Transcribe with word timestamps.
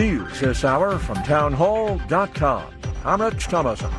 News 0.00 0.40
this 0.40 0.64
hour 0.64 0.98
from 0.98 1.16
townhall.com. 1.24 2.72
I'm 3.04 3.20
Rich 3.20 3.48
Thomaston. 3.48 3.92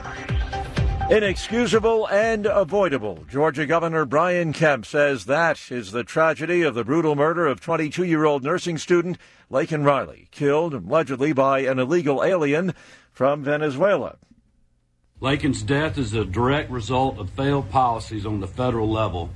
Inexcusable 1.11 2.07
and 2.07 2.47
avoidable. 2.47 3.23
Georgia 3.29 3.67
Governor 3.67 4.05
Brian 4.05 4.51
Kemp 4.51 4.87
says 4.87 5.25
that 5.25 5.71
is 5.71 5.91
the 5.91 6.03
tragedy 6.03 6.63
of 6.63 6.73
the 6.73 6.83
brutal 6.83 7.15
murder 7.15 7.45
of 7.45 7.61
22 7.61 8.03
year 8.03 8.25
old 8.25 8.43
nursing 8.43 8.79
student 8.79 9.19
Laken 9.51 9.85
Riley, 9.85 10.27
killed 10.31 10.73
allegedly 10.73 11.33
by 11.33 11.59
an 11.59 11.77
illegal 11.77 12.23
alien 12.23 12.73
from 13.11 13.43
Venezuela. 13.43 14.17
Laken's 15.21 15.61
death 15.61 15.99
is 15.99 16.15
a 16.15 16.25
direct 16.25 16.71
result 16.71 17.19
of 17.19 17.29
failed 17.29 17.69
policies 17.69 18.25
on 18.25 18.39
the 18.39 18.47
federal 18.47 18.89
level 18.89 19.29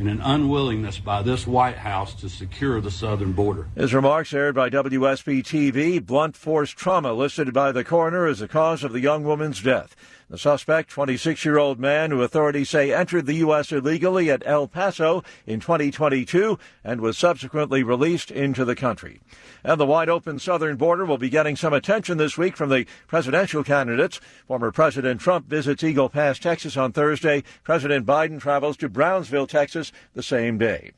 and 0.00 0.08
an 0.08 0.22
unwillingness 0.22 0.98
by 0.98 1.20
this 1.20 1.46
White 1.46 1.76
House 1.76 2.14
to 2.14 2.28
secure 2.30 2.80
the 2.80 2.90
southern 2.90 3.32
border. 3.32 3.68
His 3.76 3.92
remarks 3.92 4.32
aired 4.32 4.54
by 4.54 4.70
WSB 4.70 5.42
TV. 5.42 6.04
Blunt 6.04 6.36
force 6.36 6.70
trauma 6.70 7.12
listed 7.12 7.52
by 7.52 7.70
the 7.70 7.84
coroner 7.84 8.26
as 8.26 8.38
the 8.38 8.48
cause 8.48 8.82
of 8.82 8.94
the 8.94 9.00
young 9.00 9.24
woman's 9.24 9.62
death. 9.62 9.94
The 10.30 10.38
suspect, 10.38 10.90
26 10.90 11.44
year 11.44 11.58
old 11.58 11.80
man 11.80 12.12
who 12.12 12.22
authorities 12.22 12.70
say 12.70 12.94
entered 12.94 13.26
the 13.26 13.34
U.S. 13.34 13.72
illegally 13.72 14.30
at 14.30 14.46
El 14.46 14.68
Paso 14.68 15.24
in 15.44 15.58
2022 15.58 16.56
and 16.84 17.00
was 17.00 17.18
subsequently 17.18 17.82
released 17.82 18.30
into 18.30 18.64
the 18.64 18.76
country. 18.76 19.20
And 19.64 19.80
the 19.80 19.86
wide 19.86 20.08
open 20.08 20.38
southern 20.38 20.76
border 20.76 21.04
will 21.04 21.18
be 21.18 21.30
getting 21.30 21.56
some 21.56 21.72
attention 21.72 22.16
this 22.16 22.38
week 22.38 22.56
from 22.56 22.70
the 22.70 22.86
presidential 23.08 23.64
candidates. 23.64 24.20
Former 24.46 24.70
President 24.70 25.20
Trump 25.20 25.48
visits 25.48 25.82
Eagle 25.82 26.08
Pass, 26.08 26.38
Texas 26.38 26.76
on 26.76 26.92
Thursday. 26.92 27.42
President 27.64 28.06
Biden 28.06 28.38
travels 28.38 28.76
to 28.76 28.88
Brownsville, 28.88 29.48
Texas 29.48 29.90
the 30.14 30.22
same 30.22 30.58
day 30.58 30.92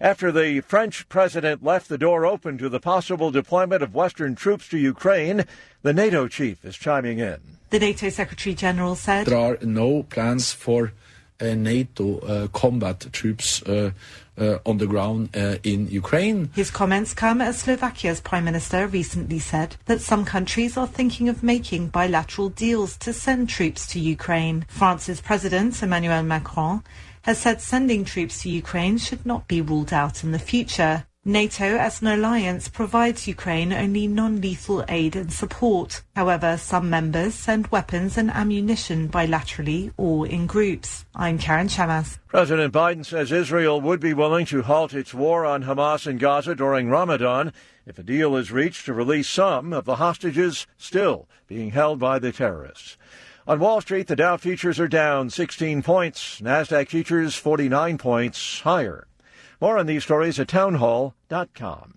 after 0.00 0.32
the 0.32 0.60
French 0.60 1.08
president 1.08 1.62
left 1.62 1.88
the 1.88 1.98
door 1.98 2.24
open 2.24 2.56
to 2.58 2.68
the 2.68 2.80
possible 2.80 3.30
deployment 3.30 3.82
of 3.82 3.94
Western 3.94 4.34
troops 4.34 4.68
to 4.68 4.78
Ukraine. 4.78 5.44
The 5.82 5.92
NATO 5.92 6.28
chief 6.28 6.64
is 6.64 6.76
chiming 6.76 7.18
in. 7.18 7.38
The 7.70 7.78
NATO 7.78 8.08
Secretary 8.08 8.54
General 8.54 8.96
said 8.96 9.26
there 9.26 9.38
are 9.38 9.58
no 9.62 10.02
plans 10.04 10.52
for 10.52 10.92
uh, 11.40 11.54
NATO 11.54 12.18
uh, 12.18 12.48
combat 12.48 13.06
troops 13.12 13.62
uh, 13.62 13.92
uh 14.38 14.58
on 14.64 14.78
the 14.78 14.86
ground 14.86 15.30
uh, 15.36 15.56
in 15.62 15.88
Ukraine. 15.88 16.50
His 16.54 16.70
comments 16.70 17.14
come 17.14 17.40
as 17.40 17.58
Slovakia's 17.58 18.20
Prime 18.20 18.44
Minister 18.44 18.86
recently 18.86 19.38
said 19.38 19.76
that 19.86 20.00
some 20.00 20.24
countries 20.24 20.76
are 20.76 20.86
thinking 20.86 21.28
of 21.28 21.42
making 21.42 21.88
bilateral 21.88 22.48
deals 22.48 22.96
to 22.98 23.12
send 23.12 23.48
troops 23.48 23.86
to 23.88 24.00
Ukraine. 24.00 24.64
France's 24.68 25.20
President 25.20 25.82
Emmanuel 25.82 26.22
Macron 26.22 26.82
has 27.22 27.38
said 27.38 27.60
sending 27.60 28.04
troops 28.04 28.42
to 28.42 28.50
Ukraine 28.50 28.98
should 28.98 29.24
not 29.24 29.48
be 29.48 29.60
ruled 29.60 29.92
out 29.92 30.24
in 30.24 30.32
the 30.32 30.38
future. 30.38 31.06
NATO 31.24 31.76
as 31.76 32.00
an 32.00 32.08
alliance 32.08 32.68
provides 32.68 33.28
Ukraine 33.28 33.74
only 33.74 34.06
non-lethal 34.06 34.86
aid 34.88 35.14
and 35.14 35.30
support. 35.30 36.02
However, 36.16 36.56
some 36.56 36.88
members 36.88 37.34
send 37.34 37.66
weapons 37.66 38.16
and 38.16 38.30
ammunition 38.30 39.10
bilaterally 39.10 39.92
or 39.98 40.26
in 40.26 40.46
groups. 40.46 41.04
I'm 41.14 41.38
Karen 41.38 41.68
Chamas. 41.68 42.18
President 42.26 42.72
Biden 42.72 43.04
says 43.04 43.30
Israel 43.30 43.82
would 43.82 44.00
be 44.00 44.14
willing 44.14 44.46
to 44.46 44.62
halt 44.62 44.94
its 44.94 45.12
war 45.12 45.44
on 45.44 45.64
Hamas 45.64 46.06
in 46.06 46.16
Gaza 46.16 46.54
during 46.54 46.88
Ramadan 46.88 47.52
if 47.84 47.98
a 47.98 48.02
deal 48.02 48.34
is 48.34 48.50
reached 48.50 48.86
to 48.86 48.94
release 48.94 49.28
some 49.28 49.74
of 49.74 49.84
the 49.84 49.96
hostages 49.96 50.66
still 50.78 51.28
being 51.48 51.72
held 51.72 51.98
by 51.98 52.18
the 52.18 52.32
terrorists. 52.32 52.96
On 53.50 53.58
Wall 53.58 53.80
Street, 53.80 54.06
the 54.06 54.14
Dow 54.14 54.36
futures 54.36 54.78
are 54.78 54.86
down 54.86 55.28
16 55.28 55.82
points. 55.82 56.40
NASDAQ 56.40 56.86
futures 56.86 57.34
49 57.34 57.98
points 57.98 58.60
higher. 58.60 59.08
More 59.60 59.76
on 59.76 59.86
these 59.86 60.04
stories 60.04 60.38
at 60.38 60.46
townhall.com. 60.46 61.94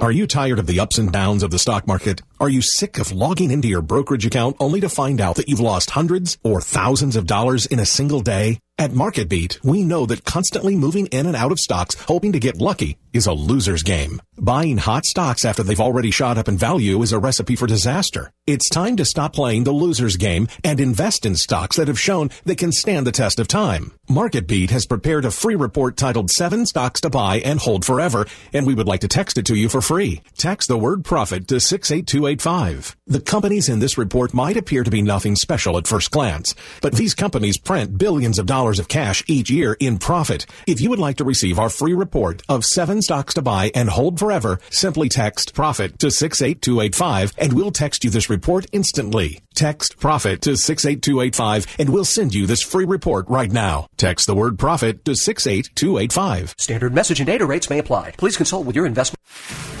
Are 0.00 0.10
you 0.10 0.26
tired 0.26 0.58
of 0.58 0.66
the 0.66 0.80
ups 0.80 0.96
and 0.96 1.12
downs 1.12 1.42
of 1.42 1.50
the 1.50 1.58
stock 1.58 1.86
market? 1.86 2.22
Are 2.40 2.48
you 2.48 2.62
sick 2.62 2.98
of 2.98 3.12
logging 3.12 3.50
into 3.50 3.68
your 3.68 3.82
brokerage 3.82 4.24
account 4.24 4.56
only 4.58 4.80
to 4.80 4.88
find 4.88 5.20
out 5.20 5.36
that 5.36 5.46
you've 5.46 5.60
lost 5.60 5.90
hundreds 5.90 6.38
or 6.42 6.62
thousands 6.62 7.16
of 7.16 7.26
dollars 7.26 7.66
in 7.66 7.78
a 7.78 7.84
single 7.84 8.20
day? 8.22 8.60
At 8.78 8.92
MarketBeat, 8.92 9.62
we 9.62 9.84
know 9.84 10.06
that 10.06 10.24
constantly 10.24 10.74
moving 10.74 11.04
in 11.08 11.26
and 11.26 11.36
out 11.36 11.52
of 11.52 11.60
stocks 11.60 11.96
hoping 11.96 12.32
to 12.32 12.38
get 12.38 12.56
lucky 12.56 12.96
is 13.12 13.26
a 13.26 13.32
loser's 13.34 13.82
game. 13.82 14.22
Buying 14.38 14.78
hot 14.78 15.04
stocks 15.04 15.44
after 15.44 15.62
they've 15.62 15.78
already 15.78 16.10
shot 16.10 16.38
up 16.38 16.48
in 16.48 16.56
value 16.56 17.02
is 17.02 17.12
a 17.12 17.18
recipe 17.18 17.56
for 17.56 17.66
disaster. 17.66 18.30
It's 18.46 18.70
time 18.70 18.96
to 18.96 19.04
stop 19.04 19.34
playing 19.34 19.64
the 19.64 19.72
loser's 19.74 20.16
game 20.16 20.48
and 20.64 20.80
invest 20.80 21.26
in 21.26 21.36
stocks 21.36 21.76
that 21.76 21.88
have 21.88 22.00
shown 22.00 22.30
they 22.46 22.54
can 22.54 22.72
stand 22.72 23.06
the 23.06 23.12
test 23.12 23.38
of 23.38 23.48
time. 23.48 23.92
MarketBeat 24.08 24.70
has 24.70 24.86
prepared 24.86 25.26
a 25.26 25.30
free 25.30 25.56
report 25.56 25.98
titled 25.98 26.30
7 26.30 26.64
Stocks 26.64 27.02
to 27.02 27.10
Buy 27.10 27.40
and 27.40 27.60
Hold 27.60 27.84
Forever, 27.84 28.26
and 28.54 28.66
we 28.66 28.74
would 28.74 28.88
like 28.88 29.00
to 29.00 29.08
text 29.08 29.36
it 29.36 29.44
to 29.46 29.54
you 29.54 29.68
for 29.68 29.82
free. 29.90 30.22
Text 30.36 30.68
the 30.68 30.78
word 30.78 31.04
profit 31.04 31.48
to 31.48 31.58
68285. 31.58 32.96
The 33.08 33.20
companies 33.20 33.68
in 33.68 33.80
this 33.80 33.98
report 33.98 34.32
might 34.32 34.56
appear 34.56 34.84
to 34.84 34.90
be 34.90 35.02
nothing 35.02 35.34
special 35.34 35.76
at 35.76 35.88
first 35.88 36.12
glance, 36.12 36.54
but 36.80 36.92
these 36.92 37.12
companies 37.12 37.58
print 37.58 37.98
billions 37.98 38.38
of 38.38 38.46
dollars 38.46 38.78
of 38.78 38.86
cash 38.86 39.24
each 39.26 39.50
year 39.50 39.76
in 39.80 39.98
profit. 39.98 40.46
If 40.64 40.80
you 40.80 40.90
would 40.90 41.00
like 41.00 41.16
to 41.16 41.24
receive 41.24 41.58
our 41.58 41.68
free 41.68 41.92
report 41.92 42.40
of 42.48 42.64
7 42.64 43.02
stocks 43.02 43.34
to 43.34 43.42
buy 43.42 43.72
and 43.74 43.90
hold 43.90 44.20
forever, 44.20 44.60
simply 44.70 45.08
text 45.08 45.54
profit 45.54 45.98
to 45.98 46.12
68285 46.12 47.34
and 47.36 47.52
we'll 47.52 47.72
text 47.72 48.04
you 48.04 48.10
this 48.10 48.30
report 48.30 48.66
instantly. 48.70 49.40
Text 49.56 49.98
profit 49.98 50.40
to 50.42 50.56
68285 50.56 51.66
and 51.80 51.88
we'll 51.88 52.04
send 52.04 52.32
you 52.32 52.46
this 52.46 52.62
free 52.62 52.84
report 52.84 53.28
right 53.28 53.50
now. 53.50 53.88
Text 53.96 54.28
the 54.28 54.36
word 54.36 54.56
profit 54.56 55.04
to 55.06 55.16
68285. 55.16 56.54
Standard 56.58 56.94
message 56.94 57.18
and 57.18 57.26
data 57.26 57.44
rates 57.44 57.68
may 57.68 57.80
apply. 57.80 58.12
Please 58.12 58.36
consult 58.36 58.66
with 58.66 58.76
your 58.76 58.86
investment. 58.86 59.79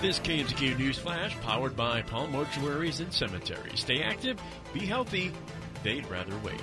This 0.00 0.20
KMZQ 0.20 0.78
News 0.78 0.96
Flash 0.96 1.36
powered 1.40 1.74
by 1.74 2.02
Palm 2.02 2.32
Mortuaries 2.32 3.00
and 3.00 3.12
Cemeteries. 3.12 3.80
Stay 3.80 4.00
active, 4.00 4.40
be 4.72 4.86
healthy, 4.86 5.32
they'd 5.82 6.06
rather 6.06 6.38
wait. 6.44 6.60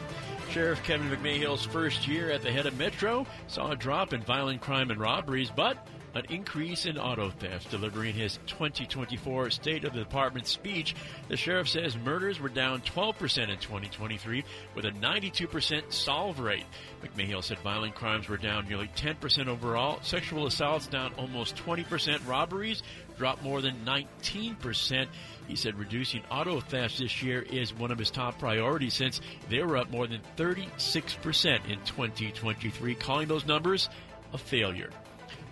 Sheriff 0.51 0.81
Kevin 0.83 1.09
McMahill's 1.09 1.65
first 1.65 2.07
year 2.07 2.31
at 2.31 2.43
the 2.43 2.51
head 2.51 2.65
of 2.65 2.77
Metro 2.77 3.27
saw 3.47 3.71
a 3.71 3.75
drop 3.75 4.13
in 4.13 4.21
violent 4.21 4.61
crime 4.61 4.89
and 4.89 5.01
robberies, 5.01 5.51
but 5.53 5.85
an 6.13 6.23
increase 6.29 6.85
in 6.85 6.97
auto 6.97 7.29
theft. 7.29 7.69
Delivering 7.69 8.15
his 8.15 8.39
2024 8.47 9.49
State 9.49 9.83
of 9.83 9.91
the 9.91 9.99
Department 9.99 10.47
speech, 10.47 10.95
the 11.27 11.35
sheriff 11.35 11.67
says 11.67 11.97
murders 11.97 12.39
were 12.39 12.47
down 12.47 12.81
12% 12.81 13.49
in 13.49 13.57
2023 13.57 14.43
with 14.75 14.85
a 14.85 14.91
92% 14.91 15.91
solve 15.91 16.39
rate. 16.39 16.65
McMahill 17.03 17.43
said 17.43 17.59
violent 17.59 17.95
crimes 17.95 18.29
were 18.29 18.37
down 18.37 18.65
nearly 18.67 18.89
10% 18.95 19.47
overall, 19.47 19.99
sexual 20.03 20.47
assaults 20.47 20.87
down 20.87 21.13
almost 21.17 21.57
20%, 21.57 22.25
robberies 22.25 22.81
dropped 23.17 23.43
more 23.43 23.61
than 23.61 23.75
19%. 23.85 25.07
He 25.47 25.55
said 25.55 25.77
reducing 25.77 26.23
auto 26.31 26.59
theft 26.59 26.97
this 26.99 27.21
year 27.21 27.41
is 27.41 27.73
one 27.73 27.91
of 27.91 27.99
his 27.99 28.11
top 28.11 28.39
priorities 28.39 28.93
since 28.93 29.21
they 29.49 29.61
were 29.61 29.77
up 29.77 29.91
more 29.91 30.07
than 30.07 30.21
36% 30.37 31.69
in 31.69 31.79
2023, 31.85 32.95
calling 32.95 33.27
those 33.27 33.45
numbers 33.45 33.89
a 34.33 34.37
failure. 34.37 34.89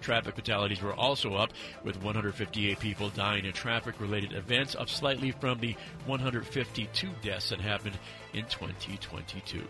Traffic 0.03 0.35
fatalities 0.35 0.81
were 0.81 0.93
also 0.93 1.35
up, 1.35 1.53
with 1.83 2.03
158 2.03 2.77
people 2.79 3.09
dying 3.09 3.45
in 3.45 3.53
traffic 3.53 3.99
related 3.99 4.33
events, 4.33 4.75
up 4.75 4.89
slightly 4.89 5.31
from 5.31 5.59
the 5.59 5.75
152 6.05 7.07
deaths 7.21 7.49
that 7.49 7.61
happened 7.61 7.97
in 8.33 8.43
2022. 8.45 9.61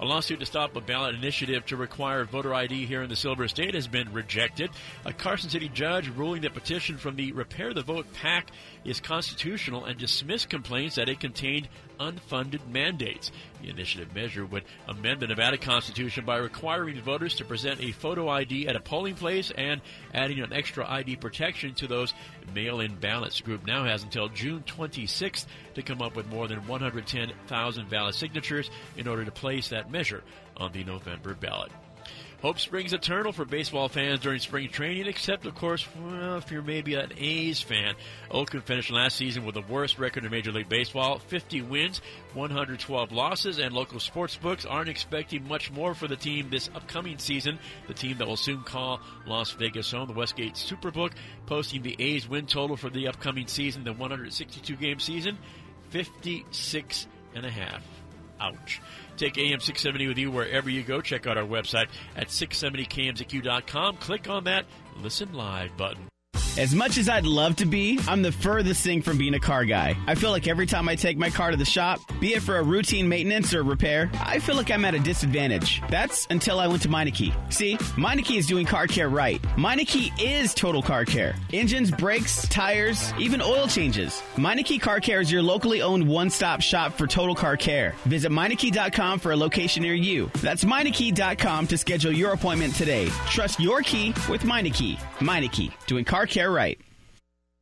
A 0.00 0.04
lawsuit 0.04 0.40
to 0.40 0.46
stop 0.46 0.74
a 0.74 0.80
ballot 0.80 1.14
initiative 1.14 1.66
to 1.66 1.76
require 1.76 2.24
voter 2.24 2.54
ID 2.54 2.86
here 2.86 3.02
in 3.02 3.10
the 3.10 3.16
Silver 3.16 3.46
State 3.46 3.74
has 3.74 3.86
been 3.86 4.10
rejected. 4.12 4.70
A 5.04 5.12
Carson 5.12 5.50
City 5.50 5.68
judge 5.68 6.08
ruling 6.08 6.40
the 6.40 6.50
petition 6.50 6.96
from 6.96 7.16
the 7.16 7.32
Repair 7.32 7.74
the 7.74 7.82
Vote 7.82 8.06
PAC 8.14 8.50
is 8.84 9.00
constitutional 9.00 9.84
and 9.84 9.98
dismissed 9.98 10.48
complaints 10.48 10.96
that 10.96 11.08
it 11.08 11.20
contained 11.20 11.68
unfunded 11.98 12.66
mandates. 12.68 13.30
The 13.62 13.70
initiative 13.70 14.14
measure 14.14 14.44
would 14.44 14.64
amend 14.88 15.20
the 15.20 15.26
Nevada 15.26 15.58
Constitution 15.58 16.24
by 16.24 16.36
requiring 16.36 17.00
voters 17.00 17.34
to 17.36 17.44
present 17.44 17.80
a 17.80 17.92
photo 17.92 18.28
ID 18.28 18.68
at 18.68 18.76
a 18.76 18.80
polling 18.80 19.14
place 19.14 19.50
and 19.56 19.80
adding 20.12 20.40
an 20.40 20.52
extra 20.52 20.88
ID 20.88 21.16
protection 21.16 21.74
to 21.74 21.86
those 21.86 22.14
mail 22.54 22.80
in 22.80 22.94
ballots. 22.96 23.38
The 23.38 23.44
group 23.44 23.66
now 23.66 23.84
has 23.84 24.02
until 24.02 24.28
June 24.28 24.64
26th 24.66 25.46
to 25.74 25.82
come 25.82 26.02
up 26.02 26.16
with 26.16 26.28
more 26.28 26.48
than 26.48 26.66
110,000 26.66 27.88
valid 27.88 28.14
signatures 28.14 28.70
in 28.96 29.08
order 29.08 29.24
to 29.24 29.32
place 29.32 29.68
that 29.68 29.90
measure 29.90 30.22
on 30.56 30.72
the 30.72 30.84
November 30.84 31.34
ballot. 31.34 31.72
Hope 32.44 32.58
springs 32.58 32.92
eternal 32.92 33.32
for 33.32 33.46
baseball 33.46 33.88
fans 33.88 34.20
during 34.20 34.38
spring 34.38 34.68
training, 34.68 35.06
except, 35.06 35.46
of 35.46 35.54
course, 35.54 35.88
well, 35.98 36.36
if 36.36 36.50
you're 36.50 36.60
maybe 36.60 36.94
an 36.94 37.10
A's 37.16 37.62
fan. 37.62 37.94
Oakland 38.30 38.66
finished 38.66 38.90
last 38.90 39.16
season 39.16 39.46
with 39.46 39.54
the 39.54 39.62
worst 39.62 39.98
record 39.98 40.26
in 40.26 40.30
Major 40.30 40.52
League 40.52 40.68
Baseball 40.68 41.18
50 41.20 41.62
wins, 41.62 42.02
112 42.34 43.12
losses, 43.12 43.58
and 43.58 43.72
local 43.72 43.98
sports 43.98 44.36
books 44.36 44.66
aren't 44.66 44.90
expecting 44.90 45.48
much 45.48 45.72
more 45.72 45.94
for 45.94 46.06
the 46.06 46.16
team 46.16 46.50
this 46.50 46.68
upcoming 46.74 47.16
season. 47.16 47.58
The 47.86 47.94
team 47.94 48.18
that 48.18 48.28
will 48.28 48.36
soon 48.36 48.62
call 48.62 49.00
Las 49.26 49.52
Vegas 49.52 49.90
home, 49.90 50.08
the 50.08 50.12
Westgate 50.12 50.52
Superbook, 50.52 51.12
posting 51.46 51.80
the 51.80 51.96
A's 51.98 52.28
win 52.28 52.44
total 52.44 52.76
for 52.76 52.90
the 52.90 53.08
upcoming 53.08 53.46
season, 53.46 53.84
the 53.84 53.94
162 53.94 54.76
game 54.76 55.00
season, 55.00 55.38
56 55.88 57.06
and 57.34 57.46
a 57.46 57.50
half. 57.50 58.03
Ouch. 58.40 58.80
Take 59.16 59.38
AM 59.38 59.60
670 59.60 60.08
with 60.08 60.18
you 60.18 60.30
wherever 60.30 60.68
you 60.68 60.82
go. 60.82 61.00
Check 61.00 61.26
out 61.26 61.38
our 61.38 61.44
website 61.44 61.88
at 62.16 62.28
670kmzq.com. 62.28 63.96
Click 63.98 64.28
on 64.28 64.44
that 64.44 64.66
Listen 65.00 65.32
Live 65.32 65.76
button. 65.76 66.08
As 66.56 66.72
much 66.72 66.98
as 66.98 67.08
I'd 67.08 67.26
love 67.26 67.56
to 67.56 67.66
be, 67.66 67.98
I'm 68.06 68.22
the 68.22 68.30
furthest 68.30 68.84
thing 68.84 69.02
from 69.02 69.18
being 69.18 69.34
a 69.34 69.40
car 69.40 69.64
guy. 69.64 69.96
I 70.06 70.14
feel 70.14 70.30
like 70.30 70.46
every 70.46 70.66
time 70.66 70.88
I 70.88 70.94
take 70.94 71.18
my 71.18 71.28
car 71.28 71.50
to 71.50 71.56
the 71.56 71.64
shop, 71.64 72.00
be 72.20 72.34
it 72.34 72.42
for 72.42 72.58
a 72.58 72.62
routine 72.62 73.08
maintenance 73.08 73.52
or 73.52 73.64
repair, 73.64 74.08
I 74.20 74.38
feel 74.38 74.54
like 74.54 74.70
I'm 74.70 74.84
at 74.84 74.94
a 74.94 75.00
disadvantage. 75.00 75.82
That's 75.90 76.28
until 76.30 76.60
I 76.60 76.68
went 76.68 76.82
to 76.82 76.88
Meineke. 76.88 77.34
See, 77.52 77.76
Meineke 77.96 78.36
is 78.36 78.46
doing 78.46 78.66
car 78.66 78.86
care 78.86 79.08
right. 79.08 79.42
Meineke 79.56 80.12
is 80.20 80.54
total 80.54 80.80
car 80.80 81.04
care. 81.04 81.34
Engines, 81.52 81.90
brakes, 81.90 82.46
tires, 82.48 83.12
even 83.18 83.42
oil 83.42 83.66
changes. 83.66 84.22
Meineke 84.36 84.80
Car 84.80 85.00
Care 85.00 85.20
is 85.20 85.32
your 85.32 85.42
locally 85.42 85.82
owned 85.82 86.06
one-stop 86.06 86.60
shop 86.60 86.92
for 86.92 87.08
total 87.08 87.34
car 87.34 87.56
care. 87.56 87.94
Visit 88.04 88.30
Meineke.com 88.30 89.18
for 89.18 89.32
a 89.32 89.36
location 89.36 89.82
near 89.82 89.94
you. 89.94 90.30
That's 90.40 90.64
Meineke.com 90.64 91.66
to 91.66 91.76
schedule 91.76 92.12
your 92.12 92.32
appointment 92.32 92.76
today. 92.76 93.08
Trust 93.26 93.58
your 93.58 93.82
key 93.82 94.10
with 94.28 94.42
Meineke. 94.42 94.98
Meineke, 95.18 95.72
doing 95.86 96.04
car 96.04 96.26
care 96.26 96.43
right. 96.50 96.78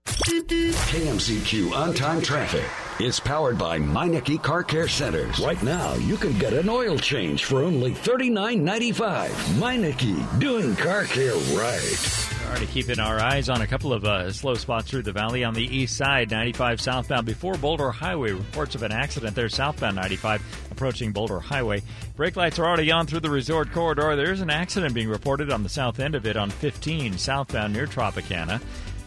KMZQ 0.07 1.73
on 1.73 1.95
time 1.95 2.21
traffic. 2.21 2.65
is 3.01 3.19
powered 3.19 3.59
by 3.59 3.79
Meineke 3.79 4.43
Car 4.43 4.63
Care 4.63 4.89
Centers. 4.89 5.41
Right 5.41 5.63
now, 5.63 5.95
you 5.95 6.17
can 6.17 6.39
get 6.39 6.53
an 6.53 6.69
oil 6.69 6.99
change 6.99 7.45
for 7.45 7.63
only 7.63 7.93
$39.95. 7.93 9.29
Meineke, 9.59 10.39
doing 10.41 10.77
car 10.77 11.05
care 11.05 11.35
right. 11.57 12.42
Already 12.53 12.67
keeping 12.67 13.01
our 13.01 13.19
eyes 13.19 13.49
on 13.49 13.63
a 13.63 13.67
couple 13.67 13.95
of 13.95 14.05
uh, 14.05 14.31
slow 14.31 14.53
spots 14.53 14.91
through 14.91 15.05
the 15.05 15.13
valley 15.13 15.43
on 15.43 15.55
the 15.55 15.65
east 15.65 15.97
side, 15.97 16.31
95 16.31 16.83
southbound 16.83 17.25
before 17.25 17.55
Boulder 17.55 17.91
Highway. 17.91 18.33
Reports 18.33 18.75
of 18.75 18.83
an 18.83 18.93
accident 18.93 19.35
there, 19.35 19.49
southbound 19.49 19.97
95 19.97 20.69
approaching 20.71 21.13
Boulder 21.13 21.41
Highway. 21.41 21.81
Brake 22.15 22.37
lights 22.37 22.59
are 22.59 22.67
already 22.67 22.91
on 22.91 23.07
through 23.07 23.21
the 23.21 23.31
resort 23.31 23.73
corridor. 23.73 24.17
There's 24.17 24.43
an 24.43 24.51
accident 24.51 24.93
being 24.93 25.09
reported 25.09 25.51
on 25.51 25.63
the 25.63 25.71
south 25.71 25.99
end 25.99 26.15
of 26.15 26.27
it 26.27 26.37
on 26.37 26.51
15 26.51 27.17
southbound 27.17 27.73
near 27.73 27.87
Tropicana. 27.87 28.61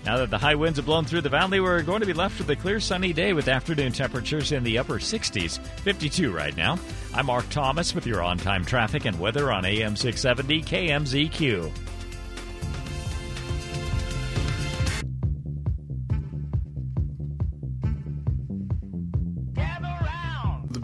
Now 0.05 0.17
that 0.17 0.31
the 0.31 0.39
high 0.39 0.55
winds 0.55 0.79
have 0.79 0.87
blown 0.87 1.05
through 1.05 1.21
the 1.21 1.29
valley, 1.29 1.59
we're 1.59 1.83
going 1.83 1.99
to 1.99 2.07
be 2.07 2.13
left 2.13 2.39
with 2.39 2.49
a 2.49 2.55
clear 2.55 2.79
sunny 2.79 3.13
day 3.13 3.33
with 3.33 3.47
afternoon 3.47 3.91
temperatures 3.91 4.53
in 4.53 4.63
the 4.63 4.79
upper 4.79 4.95
60s, 4.95 5.59
52 5.81 6.31
right 6.31 6.57
now. 6.57 6.79
I'm 7.13 7.27
Mark 7.27 7.47
Thomas 7.51 7.93
with 7.93 8.07
your 8.07 8.23
on 8.23 8.39
time 8.39 8.65
traffic 8.65 9.05
and 9.05 9.19
weather 9.19 9.51
on 9.51 9.65
AM 9.65 9.95
670 9.95 10.63
KMZQ. 10.63 11.94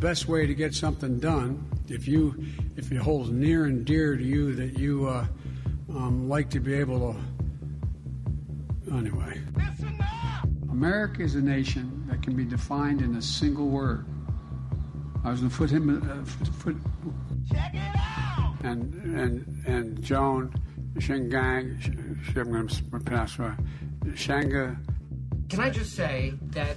Best 0.01 0.27
way 0.27 0.47
to 0.47 0.55
get 0.55 0.73
something 0.73 1.19
done, 1.19 1.63
if 1.87 2.07
you 2.07 2.43
if 2.75 2.91
it 2.91 2.97
holds 2.97 3.29
near 3.29 3.65
and 3.65 3.85
dear 3.85 4.17
to 4.17 4.23
you 4.23 4.55
that 4.55 4.77
you 4.77 5.07
uh, 5.07 5.27
um, 5.89 6.27
like 6.27 6.49
to 6.49 6.59
be 6.59 6.73
able 6.73 7.13
to 7.13 8.95
anyway. 8.95 9.39
America 10.71 11.21
is 11.21 11.35
a 11.35 11.41
nation 11.41 12.03
that 12.09 12.23
can 12.23 12.35
be 12.35 12.43
defined 12.43 13.01
in 13.01 13.15
a 13.15 13.21
single 13.21 13.67
word. 13.67 14.07
I 15.23 15.29
was 15.29 15.41
going 15.41 15.51
to 15.51 15.57
put 15.57 15.69
him 15.69 15.89
uh, 15.89 16.25
foot, 16.25 16.47
foot, 16.55 16.77
and 18.63 18.93
and 19.15 19.65
and 19.67 20.01
Joan 20.01 20.51
Shingang. 20.95 21.77
I'm 22.35 22.51
going 22.51 22.67
to 22.67 22.83
pronounce 22.85 23.37
right. 23.37 23.57
Shanga. 24.15 24.83
Can 25.47 25.59
I 25.59 25.69
just 25.69 25.93
say 25.93 26.33
that 26.47 26.75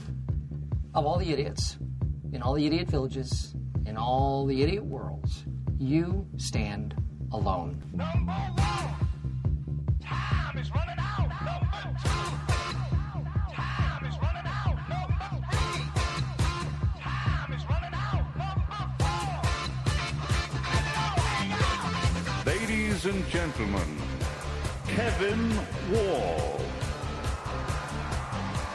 of 0.94 1.06
all 1.06 1.16
the 1.16 1.32
idiots 1.32 1.78
in 2.34 2.42
all 2.42 2.54
the 2.54 2.66
idiot 2.66 2.88
villages 2.88 3.54
in 3.86 3.96
all 3.96 4.44
the 4.44 4.62
idiot 4.62 4.84
worlds, 4.84 5.44
you 5.78 6.26
stand 6.36 6.94
alone. 7.32 7.80
Number 7.92 8.32
one. 8.32 8.94
Time 10.02 10.58
is 10.58 10.70
running 10.72 10.96
out. 10.98 11.28
Number 11.44 11.96
two. 12.02 12.08
Time 13.54 14.06
is 14.06 14.18
running 14.20 14.46
out. 14.46 14.76
Number 14.88 15.28
three. 15.50 15.84
Time 17.00 17.52
is 17.52 17.64
running 17.68 17.94
out. 17.94 18.24
Number 18.36 18.88
four. 18.98 19.42
Ladies 22.52 23.06
and 23.06 23.28
gentlemen, 23.28 23.98
Kevin 24.88 25.56
Wall. 25.92 26.60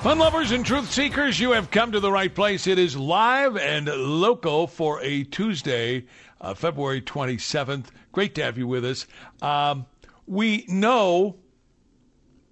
Fun 0.01 0.17
lovers 0.17 0.51
and 0.51 0.65
truth 0.65 0.89
seekers, 0.89 1.41
you 1.41 1.51
have 1.51 1.71
come 1.71 1.91
to 1.91 1.99
the 1.99 2.09
right 2.09 2.33
place. 2.33 2.67
It 2.67 2.79
is 2.79 2.95
live 2.95 3.57
and 3.57 3.87
local 3.87 4.65
for 4.65 5.01
a 5.01 5.25
Tuesday, 5.25 6.05
uh, 6.39 6.53
February 6.53 7.01
27th. 7.01 7.87
Great 8.13 8.33
to 8.35 8.43
have 8.43 8.57
you 8.57 8.65
with 8.65 8.85
us. 8.85 9.07
Um, 9.41 9.87
we 10.25 10.63
know 10.69 11.35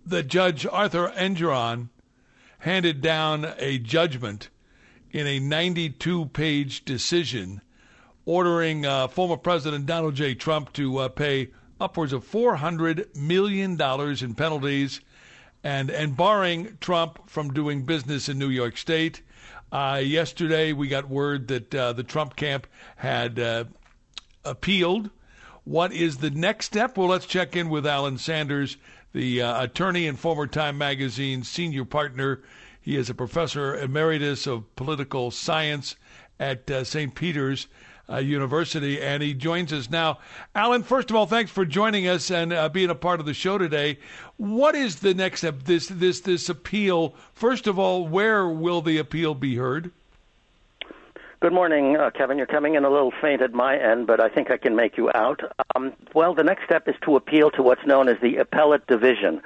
that 0.06 0.28
Judge 0.28 0.66
Arthur 0.66 1.08
Engoron 1.16 1.88
handed 2.60 3.00
down 3.00 3.54
a 3.60 3.78
judgment 3.78 4.50
in 5.12 5.26
a 5.26 5.40
92 5.40 6.26
page 6.26 6.84
decision 6.84 7.62
ordering 8.26 8.86
uh, 8.86 9.08
former 9.08 9.38
President 9.38 9.86
Donald 9.86 10.16
J. 10.16 10.36
Trump 10.36 10.74
to 10.74 10.98
uh, 10.98 11.08
pay 11.08 11.52
upwards 11.80 12.12
of 12.12 12.30
$400 12.30 13.16
million 13.16 13.80
in 13.80 14.36
penalties 14.36 15.00
and 15.68 15.90
and 15.90 16.16
barring 16.16 16.78
Trump 16.80 17.30
from 17.30 17.54
doing 17.54 17.84
business 17.84 18.30
in 18.30 18.40
New 18.40 18.48
York 18.48 18.78
State. 18.78 19.22
Uh, 19.70 20.02
yesterday, 20.02 20.72
we 20.72 20.88
got 20.88 21.10
word 21.10 21.50
that 21.50 21.76
uh, 21.76 21.92
the 21.92 22.04
Trump 22.04 22.38
camp 22.38 22.66
had 22.96 23.38
uh, 23.38 23.66
appealed. 24.46 25.10
What 25.66 25.92
is 25.92 26.20
the 26.20 26.30
next 26.30 26.68
step? 26.68 26.98
Well, 26.98 27.10
let's 27.10 27.26
check 27.26 27.58
in 27.58 27.68
with 27.68 27.86
Alan 27.86 28.18
Sanders, 28.18 28.78
the 29.12 29.42
uh, 29.42 29.64
attorney 29.64 30.08
and 30.08 30.18
former 30.18 30.48
Time 30.48 30.78
Magazine 30.78 31.44
senior 31.44 31.84
partner. 31.84 32.42
He 32.80 32.96
is 32.96 33.10
a 33.10 33.14
professor 33.14 33.76
emeritus 33.76 34.48
of 34.48 34.74
political 34.78 35.32
science 35.32 35.98
at 36.40 36.72
uh, 36.72 36.86
St. 36.86 37.14
Peter's 37.14 37.68
uh, 38.10 38.18
University, 38.18 39.02
and 39.02 39.22
he 39.22 39.34
joins 39.34 39.74
us 39.74 39.90
now. 39.90 40.20
Alan, 40.56 40.84
first 40.84 41.10
of 41.10 41.16
all, 41.16 41.26
thanks 41.26 41.52
for 41.52 41.66
joining 41.66 42.08
us 42.08 42.32
and 42.32 42.54
uh, 42.54 42.70
being 42.70 42.90
a 42.90 42.96
part 42.96 43.20
of 43.20 43.26
the 43.26 43.34
show 43.34 43.58
today. 43.58 44.00
What 44.38 44.76
is 44.76 44.98
the 44.98 45.14
next 45.14 45.40
step? 45.40 45.64
This 45.64 45.88
this 45.88 46.22
this 46.22 46.50
appeal. 46.50 47.16
First 47.34 47.68
of 47.68 47.78
all, 47.78 48.08
where 48.08 48.48
will 48.48 48.82
the 48.82 48.98
appeal 48.98 49.36
be 49.36 49.56
heard? 49.56 49.92
Good 51.40 51.54
morning, 51.54 51.96
uh, 51.96 52.10
Kevin. 52.10 52.40
You're 52.40 52.48
coming 52.48 52.74
in 52.74 52.84
a 52.84 52.90
little 52.90 53.14
faint 53.22 53.44
at 53.44 53.54
my 53.54 53.78
end, 53.78 54.08
but 54.08 54.20
I 54.20 54.28
think 54.28 54.50
I 54.50 54.58
can 54.58 54.76
make 54.76 54.98
you 54.98 55.12
out. 55.14 55.40
Um, 55.76 55.94
well, 56.16 56.34
the 56.34 56.44
next 56.44 56.66
step 56.66 56.88
is 56.88 56.96
to 57.04 57.16
appeal 57.16 57.52
to 57.52 57.62
what's 57.62 57.86
known 57.86 58.10
as 58.10 58.18
the 58.24 58.38
appellate 58.38 58.88
division. 58.88 59.44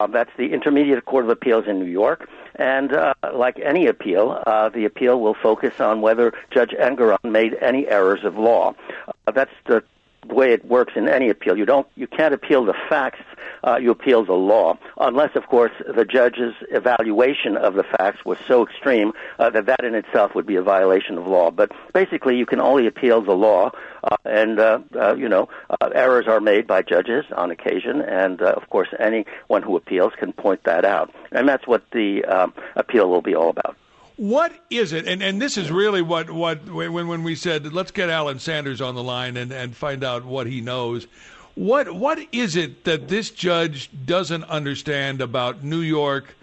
Uh, 0.00 0.08
that's 0.08 0.32
the 0.36 0.52
Intermediate 0.52 1.04
Court 1.04 1.26
of 1.26 1.30
Appeals 1.30 1.66
in 1.68 1.78
New 1.78 1.86
York. 1.86 2.28
And 2.56 2.92
uh, 2.92 3.14
like 3.32 3.60
any 3.60 3.86
appeal, 3.86 4.42
uh, 4.48 4.70
the 4.70 4.84
appeal 4.84 5.20
will 5.20 5.36
focus 5.40 5.78
on 5.78 6.00
whether 6.00 6.34
Judge 6.50 6.70
Engoron 6.70 7.22
made 7.22 7.56
any 7.60 7.86
errors 7.86 8.24
of 8.24 8.36
law. 8.36 8.74
Uh, 9.06 9.30
that's 9.30 9.54
the 9.66 9.84
way 10.28 10.52
it 10.52 10.64
works 10.64 10.94
in 10.96 11.08
any 11.08 11.30
appeal. 11.30 11.56
You 11.56 11.66
don't, 11.66 11.86
you 11.96 12.06
can't 12.06 12.34
appeal 12.34 12.64
the 12.64 12.74
facts. 12.88 13.20
Uh, 13.64 13.76
you 13.76 13.90
appeal 13.90 14.24
the 14.24 14.32
law, 14.32 14.78
unless, 14.98 15.34
of 15.34 15.44
course, 15.48 15.72
the 15.84 16.04
judge's 16.04 16.54
evaluation 16.70 17.56
of 17.56 17.74
the 17.74 17.82
facts 17.82 18.24
was 18.24 18.38
so 18.46 18.64
extreme 18.64 19.12
uh, 19.40 19.50
that 19.50 19.66
that 19.66 19.84
in 19.84 19.96
itself 19.96 20.32
would 20.34 20.46
be 20.46 20.54
a 20.54 20.62
violation 20.62 21.18
of 21.18 21.26
law. 21.26 21.50
But 21.50 21.72
basically, 21.92 22.36
you 22.36 22.46
can 22.46 22.60
only 22.60 22.86
appeal 22.86 23.20
the 23.20 23.34
law, 23.34 23.72
uh, 24.04 24.16
and 24.24 24.60
uh, 24.60 24.78
uh, 24.94 25.16
you 25.16 25.28
know, 25.28 25.48
uh, 25.80 25.88
errors 25.92 26.28
are 26.28 26.40
made 26.40 26.68
by 26.68 26.82
judges 26.82 27.24
on 27.34 27.50
occasion, 27.50 28.00
and 28.00 28.40
of 28.42 28.70
course, 28.70 28.88
anyone 29.00 29.62
who 29.64 29.76
appeals 29.76 30.12
can 30.16 30.32
point 30.32 30.62
that 30.64 30.84
out, 30.84 31.12
and 31.32 31.48
that's 31.48 31.66
what 31.66 31.82
the 31.90 32.24
um, 32.26 32.54
appeal 32.76 33.10
will 33.10 33.22
be 33.22 33.34
all 33.34 33.50
about. 33.50 33.76
What 34.18 34.52
is 34.68 34.92
it? 34.92 35.06
And 35.06 35.22
and 35.22 35.40
this 35.40 35.56
is 35.56 35.70
really 35.70 36.02
what 36.02 36.28
what 36.28 36.68
when 36.68 37.06
when 37.06 37.22
we 37.22 37.36
said 37.36 37.72
let's 37.72 37.92
get 37.92 38.10
Alan 38.10 38.40
Sanders 38.40 38.80
on 38.80 38.96
the 38.96 39.02
line 39.02 39.36
and 39.36 39.52
and 39.52 39.76
find 39.76 40.02
out 40.02 40.24
what 40.24 40.48
he 40.48 40.60
knows. 40.60 41.06
What 41.54 41.94
what 41.94 42.18
is 42.32 42.56
it 42.56 42.82
that 42.82 43.06
this 43.06 43.30
judge 43.30 43.88
doesn't 44.04 44.42
understand 44.44 45.20
about 45.20 45.62
New 45.62 45.80
York 45.82 46.34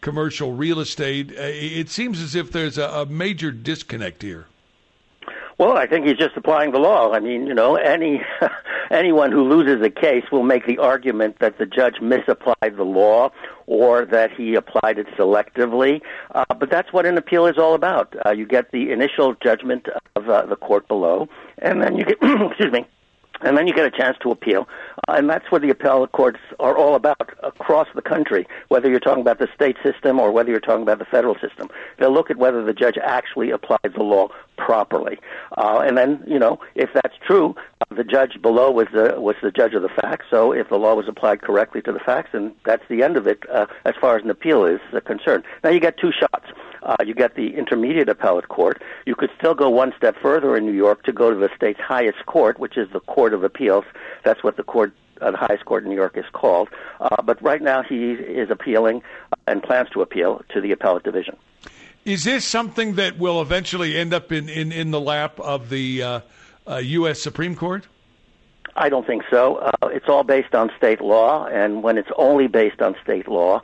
commercial 0.00 0.52
real 0.52 0.78
estate? 0.78 1.32
Uh, 1.36 1.42
It 1.42 1.90
seems 1.90 2.20
as 2.20 2.36
if 2.36 2.52
there's 2.52 2.78
a, 2.78 2.88
a 2.88 3.06
major 3.06 3.50
disconnect 3.50 4.22
here. 4.22 4.46
Well, 5.56 5.76
I 5.76 5.86
think 5.86 6.06
he's 6.06 6.16
just 6.16 6.36
applying 6.36 6.72
the 6.72 6.80
law. 6.80 7.12
I 7.12 7.20
mean, 7.20 7.46
you 7.46 7.54
know, 7.54 7.76
any 7.76 8.22
anyone 8.90 9.30
who 9.30 9.48
loses 9.48 9.84
a 9.84 9.90
case 9.90 10.24
will 10.32 10.42
make 10.42 10.66
the 10.66 10.78
argument 10.78 11.38
that 11.38 11.58
the 11.58 11.66
judge 11.66 12.00
misapplied 12.00 12.76
the 12.76 12.84
law 12.84 13.30
or 13.66 14.04
that 14.06 14.32
he 14.32 14.56
applied 14.56 14.98
it 14.98 15.06
selectively. 15.16 16.02
Uh, 16.34 16.44
but 16.58 16.70
that's 16.70 16.92
what 16.92 17.06
an 17.06 17.16
appeal 17.16 17.46
is 17.46 17.56
all 17.56 17.74
about. 17.74 18.14
Uh, 18.26 18.30
you 18.30 18.46
get 18.46 18.72
the 18.72 18.90
initial 18.90 19.34
judgment 19.42 19.86
of 20.16 20.28
uh, 20.28 20.44
the 20.46 20.56
court 20.56 20.88
below, 20.88 21.28
and 21.58 21.80
then 21.80 21.96
you 21.96 22.04
get, 22.04 22.18
excuse 22.22 22.72
me, 22.72 22.84
and 23.40 23.56
then 23.56 23.66
you 23.66 23.74
get 23.74 23.86
a 23.86 23.90
chance 23.90 24.16
to 24.22 24.30
appeal. 24.30 24.68
Uh, 25.08 25.12
and 25.12 25.28
that's 25.28 25.50
what 25.50 25.62
the 25.62 25.70
appellate 25.70 26.12
courts 26.12 26.38
are 26.58 26.76
all 26.76 26.94
about 26.94 27.30
across 27.42 27.86
the 27.94 28.02
country, 28.02 28.46
whether 28.68 28.88
you're 28.88 29.00
talking 29.00 29.20
about 29.20 29.38
the 29.38 29.48
state 29.54 29.76
system 29.82 30.18
or 30.18 30.32
whether 30.32 30.50
you're 30.50 30.60
talking 30.60 30.82
about 30.82 30.98
the 30.98 31.04
federal 31.04 31.34
system. 31.34 31.68
They'll 31.98 32.12
look 32.12 32.30
at 32.30 32.36
whether 32.36 32.64
the 32.64 32.72
judge 32.72 32.96
actually 33.02 33.50
applied 33.50 33.92
the 33.94 34.02
law 34.02 34.28
properly. 34.56 35.18
Uh, 35.56 35.82
and 35.86 35.96
then, 35.96 36.22
you 36.26 36.38
know, 36.38 36.58
if 36.74 36.90
that's 36.94 37.16
true, 37.26 37.54
uh, 37.80 37.94
the 37.94 38.04
judge 38.04 38.40
below 38.40 38.70
was 38.70 38.86
the, 38.92 39.20
was 39.20 39.36
the 39.42 39.50
judge 39.50 39.74
of 39.74 39.82
the 39.82 39.88
facts. 39.88 40.26
So 40.30 40.52
if 40.52 40.68
the 40.68 40.78
law 40.78 40.94
was 40.94 41.08
applied 41.08 41.42
correctly 41.42 41.82
to 41.82 41.92
the 41.92 41.98
facts, 41.98 42.30
then 42.32 42.54
that's 42.64 42.82
the 42.88 43.02
end 43.02 43.16
of 43.16 43.26
it 43.26 43.42
uh, 43.50 43.66
as 43.84 43.94
far 44.00 44.16
as 44.16 44.24
an 44.24 44.30
appeal 44.30 44.64
is 44.64 44.80
uh, 44.92 45.00
concerned. 45.00 45.44
Now 45.62 45.70
you 45.70 45.80
get 45.80 45.98
two 45.98 46.12
shots. 46.12 46.46
Uh, 46.82 46.96
you 47.04 47.14
get 47.14 47.34
the 47.34 47.56
intermediate 47.56 48.08
appellate 48.08 48.48
court. 48.48 48.82
You 49.06 49.14
could 49.14 49.30
still 49.38 49.54
go 49.54 49.70
one 49.70 49.94
step 49.96 50.16
further 50.20 50.54
in 50.56 50.66
New 50.66 50.72
York 50.72 51.02
to 51.04 51.12
go 51.12 51.30
to 51.30 51.36
the 51.36 51.48
state's 51.56 51.80
highest 51.80 52.26
court, 52.26 52.58
which 52.58 52.76
is 52.76 52.88
the 52.92 53.00
Court 53.00 53.32
of 53.32 53.42
Appeals. 53.42 53.84
That's 54.22 54.44
what 54.44 54.56
the 54.56 54.64
court 54.64 54.92
uh, 55.20 55.30
the 55.30 55.36
highest 55.36 55.64
court 55.64 55.84
in 55.84 55.90
New 55.90 55.96
York 55.96 56.16
is 56.16 56.24
called. 56.32 56.68
Uh, 57.00 57.22
but 57.22 57.40
right 57.42 57.62
now 57.62 57.82
he 57.82 58.12
is 58.12 58.50
appealing 58.50 59.02
and 59.46 59.62
plans 59.62 59.88
to 59.90 60.02
appeal 60.02 60.42
to 60.50 60.60
the 60.60 60.72
appellate 60.72 61.04
division. 61.04 61.36
Is 62.04 62.24
this 62.24 62.44
something 62.44 62.96
that 62.96 63.18
will 63.18 63.40
eventually 63.40 63.96
end 63.96 64.12
up 64.12 64.30
in, 64.30 64.50
in, 64.50 64.72
in 64.72 64.90
the 64.90 65.00
lap 65.00 65.40
of 65.40 65.70
the 65.70 66.02
uh, 66.02 66.20
U.S. 66.66 67.18
Uh, 67.18 67.20
Supreme 67.20 67.56
Court? 67.56 67.86
I 68.76 68.88
don't 68.88 69.06
think 69.06 69.22
so. 69.30 69.56
Uh, 69.56 69.70
it's 69.84 70.08
all 70.08 70.24
based 70.24 70.54
on 70.54 70.70
state 70.76 71.00
law, 71.00 71.46
and 71.46 71.82
when 71.82 71.96
it's 71.96 72.10
only 72.18 72.48
based 72.48 72.82
on 72.82 72.96
state 73.02 73.28
law, 73.28 73.62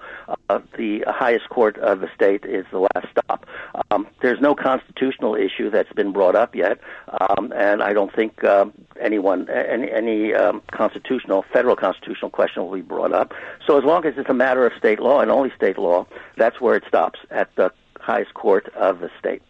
uh, 0.49 0.61
the 0.79 1.05
highest 1.09 1.49
court 1.49 1.77
of 1.79 2.01
the 2.01 2.09
state 2.15 2.45
is 2.45 2.65
the 2.71 2.79
last 2.79 3.09
stop. 3.11 3.45
Um, 3.91 4.07
there's 4.23 4.41
no 4.41 4.55
constitutional 4.55 5.35
issue 5.35 5.69
that's 5.69 5.93
been 5.93 6.13
brought 6.13 6.37
up 6.37 6.55
yet, 6.55 6.79
um, 7.21 7.53
and 7.55 7.83
I 7.83 7.93
don't 7.93 8.15
think 8.15 8.45
um, 8.45 8.73
anyone, 9.01 9.51
any, 9.51 9.91
any 9.91 10.33
um, 10.33 10.63
constitutional, 10.71 11.45
federal 11.53 11.75
constitutional 11.75 12.31
question 12.31 12.63
will 12.63 12.75
be 12.75 12.81
brought 12.81 13.13
up. 13.13 13.35
So 13.67 13.77
as 13.77 13.85
long 13.85 14.07
as 14.07 14.15
it's 14.17 14.31
a 14.31 14.35
matter 14.35 14.65
of 14.65 14.73
state 14.79 15.01
law 15.01 15.21
and 15.21 15.31
only 15.31 15.51
state 15.57 15.77
law, 15.77 16.07
that's 16.37 16.61
where 16.61 16.77
it 16.77 16.85
stops 16.87 17.19
at 17.31 17.55
the 17.57 17.73
highest 18.01 18.35
court 18.35 18.69
of 18.75 19.01
the 19.01 19.11
state. 19.19 19.43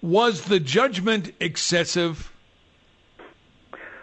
Was 0.00 0.42
the 0.42 0.58
judgment 0.58 1.32
excessive? 1.40 2.32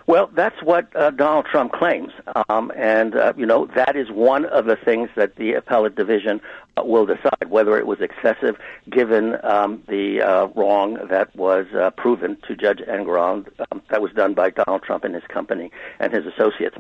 Well, 0.10 0.32
that's 0.34 0.64
what 0.64 0.88
uh, 0.96 1.12
Donald 1.12 1.46
Trump 1.46 1.72
claims, 1.72 2.12
um, 2.50 2.72
and 2.76 3.16
uh, 3.16 3.34
you 3.38 3.46
know 3.46 3.68
that 3.76 3.96
is 3.96 4.10
one 4.10 4.46
of 4.46 4.66
the 4.66 4.76
things 4.76 5.12
that 5.16 5.36
the 5.36 5.54
appellate 5.54 5.96
division 5.96 6.42
uh, 6.78 6.84
will 6.84 7.06
decide 7.06 7.50
whether 7.50 7.78
it 7.78 7.86
was 7.86 8.02
excessive, 8.02 8.58
given 8.90 9.38
um, 9.44 9.84
the 9.88 10.20
uh, 10.20 10.48
wrong 10.56 10.98
that 11.12 11.36
was 11.36 11.68
uh, 11.76 11.92
proven 11.92 12.38
to 12.48 12.56
Judge 12.56 12.80
Engoron 12.80 13.48
um, 13.72 13.84
that 13.92 14.02
was 14.02 14.12
done 14.14 14.34
by 14.34 14.50
Donald 14.50 14.82
Trump 14.82 15.04
and 15.04 15.14
his 15.14 15.26
company 15.26 15.70
and 16.00 16.12
his 16.12 16.26
associates. 16.26 16.78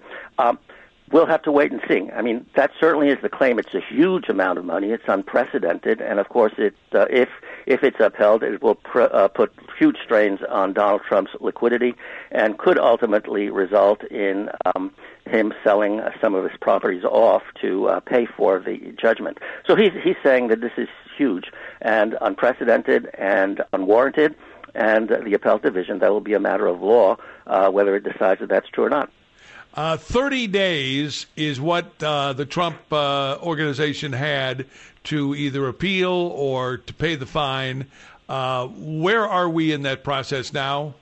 We'll 1.12 1.26
have 1.26 1.42
to 1.44 1.52
wait 1.52 1.72
and 1.72 1.82
see. 1.88 2.08
I 2.12 2.22
mean, 2.22 2.46
that 2.56 2.72
certainly 2.80 3.10
is 3.10 3.18
the 3.22 3.30
claim. 3.30 3.58
It's 3.58 3.74
a 3.74 3.80
huge 3.80 4.30
amount 4.30 4.60
of 4.60 4.66
money. 4.66 4.92
It's 4.92 5.04
unprecedented, 5.08 6.02
and 6.02 6.20
of 6.20 6.30
course, 6.30 6.54
it 6.58 6.76
uh, 6.94 7.08
if 7.10 7.30
if 7.66 7.84
it's 7.84 8.00
upheld, 8.00 8.44
it 8.44 8.62
will 8.62 8.76
pr- 8.76 9.02
uh, 9.02 9.28
put 9.28 9.52
huge 9.78 9.98
strains 10.04 10.40
on 10.48 10.74
Donald 10.74 11.02
Trump's 11.08 11.32
liquidity, 11.40 11.96
and 12.32 12.58
could 12.60 12.78
ultimately 12.78 13.50
result 13.50 14.04
in 14.04 14.50
um, 14.76 14.94
him 15.26 15.52
selling 15.64 16.00
uh, 16.00 16.12
some 16.22 16.36
of 16.36 16.44
his 16.44 16.58
properties 16.60 17.04
off 17.04 17.44
to 17.62 17.88
uh, 17.88 18.00
pay 18.02 18.28
for 18.28 18.60
the 18.60 18.94
judgment. 19.02 19.40
So 19.66 19.76
he's 19.76 19.94
he's 20.04 20.18
saying 20.22 20.50
that 20.50 20.62
this 20.62 20.74
is 20.78 20.90
huge 21.18 21.52
and 21.82 22.18
unprecedented 22.22 23.10
and 23.18 23.64
unwarranted. 23.74 24.36
And 24.76 25.10
the 25.10 25.34
appellate 25.34 25.64
division, 25.64 25.98
that 26.00 26.12
will 26.12 26.22
be 26.22 26.36
a 26.36 26.40
matter 26.40 26.68
of 26.68 26.80
law, 26.82 27.18
uh, 27.48 27.72
whether 27.72 27.96
it 27.96 28.04
decides 28.04 28.40
that 28.42 28.50
that's 28.50 28.70
true 28.70 28.86
or 28.86 28.90
not. 28.90 29.12
Uh, 29.74 29.98
30 29.98 30.48
days 30.48 31.26
is 31.36 31.62
what 31.62 32.02
uh, 32.04 32.34
the 32.34 32.46
Trump 32.46 32.78
uh, 32.92 33.38
organization 33.42 34.12
had 34.12 34.66
to 35.06 35.36
either 35.36 35.68
appeal 35.68 36.12
or 36.12 36.78
to 36.78 36.94
pay 36.94 37.16
the 37.16 37.26
fine. 37.26 37.86
Uh, 38.28 38.68
where 38.68 39.28
are 39.28 39.50
we 39.50 39.72
in 39.72 39.84
that 39.84 40.04
process 40.04 40.54
now? 40.54 40.94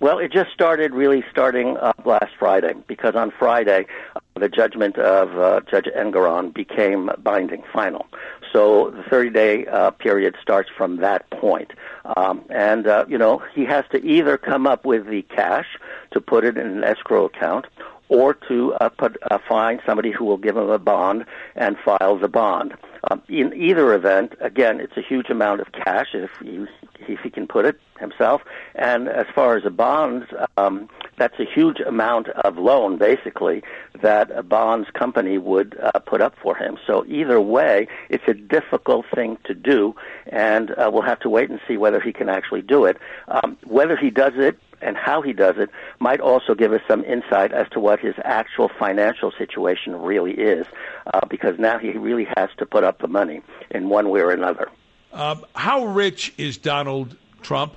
Well, 0.00 0.18
it 0.18 0.30
just 0.30 0.52
started 0.52 0.92
really 0.92 1.24
starting 1.30 1.76
uh, 1.76 1.92
last 2.04 2.32
Friday 2.38 2.74
because 2.86 3.16
on 3.16 3.32
Friday 3.32 3.86
uh, 4.14 4.20
the 4.36 4.48
judgment 4.48 4.96
of 4.96 5.36
uh, 5.36 5.60
Judge 5.68 5.86
Engoron 5.86 6.54
became 6.54 7.10
binding, 7.18 7.64
final. 7.72 8.06
So 8.52 8.90
the 8.90 9.02
30-day 9.02 9.66
uh, 9.66 9.90
period 9.90 10.36
starts 10.40 10.70
from 10.70 10.98
that 10.98 11.28
point. 11.30 11.72
Um, 12.04 12.44
and, 12.50 12.86
uh, 12.86 13.04
you 13.08 13.18
know, 13.18 13.42
he 13.54 13.64
has 13.64 13.84
to 13.92 14.04
either 14.04 14.38
come 14.38 14.66
up 14.66 14.84
with 14.84 15.06
the 15.06 15.22
cash 15.22 15.66
to 16.12 16.20
put 16.20 16.44
it 16.44 16.56
in 16.56 16.66
an 16.66 16.84
escrow 16.84 17.26
account 17.26 17.66
or 18.08 18.34
to 18.34 18.74
uh, 18.74 18.88
put, 18.88 19.16
uh, 19.30 19.38
find 19.48 19.80
somebody 19.84 20.10
who 20.10 20.24
will 20.24 20.38
give 20.38 20.56
him 20.56 20.70
a 20.70 20.78
bond 20.78 21.26
and 21.56 21.76
file 21.78 22.16
the 22.16 22.28
bond. 22.28 22.74
Um, 23.10 23.22
in 23.28 23.54
either 23.54 23.94
event, 23.94 24.34
again, 24.40 24.80
it's 24.80 24.96
a 24.96 25.02
huge 25.02 25.30
amount 25.30 25.60
of 25.60 25.72
cash 25.72 26.08
if 26.14 26.30
he, 26.42 26.66
if 27.00 27.20
he 27.20 27.30
can 27.30 27.46
put 27.46 27.64
it 27.64 27.80
himself. 27.98 28.42
And 28.74 29.08
as 29.08 29.26
far 29.34 29.56
as 29.56 29.64
a 29.64 29.70
bond, 29.70 30.26
um, 30.56 30.88
that's 31.16 31.38
a 31.38 31.44
huge 31.44 31.80
amount 31.80 32.28
of 32.28 32.58
loan, 32.58 32.98
basically, 32.98 33.62
that 34.02 34.30
a 34.30 34.42
bonds 34.42 34.88
company 34.92 35.38
would 35.38 35.78
uh, 35.80 35.98
put 36.00 36.20
up 36.20 36.34
for 36.42 36.56
him. 36.56 36.76
So 36.86 37.04
either 37.06 37.40
way, 37.40 37.88
it's 38.08 38.26
a 38.28 38.34
difficult 38.34 39.06
thing 39.14 39.38
to 39.44 39.54
do, 39.54 39.94
and 40.26 40.70
uh, 40.72 40.90
we'll 40.92 41.02
have 41.02 41.20
to 41.20 41.30
wait 41.30 41.50
and 41.50 41.60
see 41.66 41.76
whether 41.76 42.00
he 42.00 42.12
can 42.12 42.28
actually 42.28 42.62
do 42.62 42.84
it. 42.84 42.98
Um, 43.28 43.56
whether 43.64 43.96
he 43.96 44.10
does 44.10 44.34
it 44.36 44.58
and 44.80 44.96
how 44.96 45.22
he 45.22 45.32
does 45.32 45.56
it 45.58 45.70
might 45.98 46.20
also 46.20 46.54
give 46.54 46.72
us 46.72 46.80
some 46.88 47.04
insight 47.04 47.52
as 47.52 47.68
to 47.70 47.80
what 47.80 48.00
his 48.00 48.14
actual 48.24 48.68
financial 48.78 49.32
situation 49.32 49.96
really 49.96 50.32
is, 50.32 50.66
uh, 51.12 51.26
because 51.26 51.58
now 51.58 51.78
he 51.78 51.92
really 51.92 52.26
has 52.36 52.50
to 52.58 52.66
put 52.66 52.84
up 52.84 53.00
the 53.00 53.08
money 53.08 53.42
in 53.70 53.88
one 53.88 54.10
way 54.10 54.20
or 54.20 54.30
another. 54.30 54.68
Um, 55.12 55.44
how 55.54 55.86
rich 55.86 56.34
is 56.36 56.58
Donald 56.58 57.16
Trump? 57.42 57.74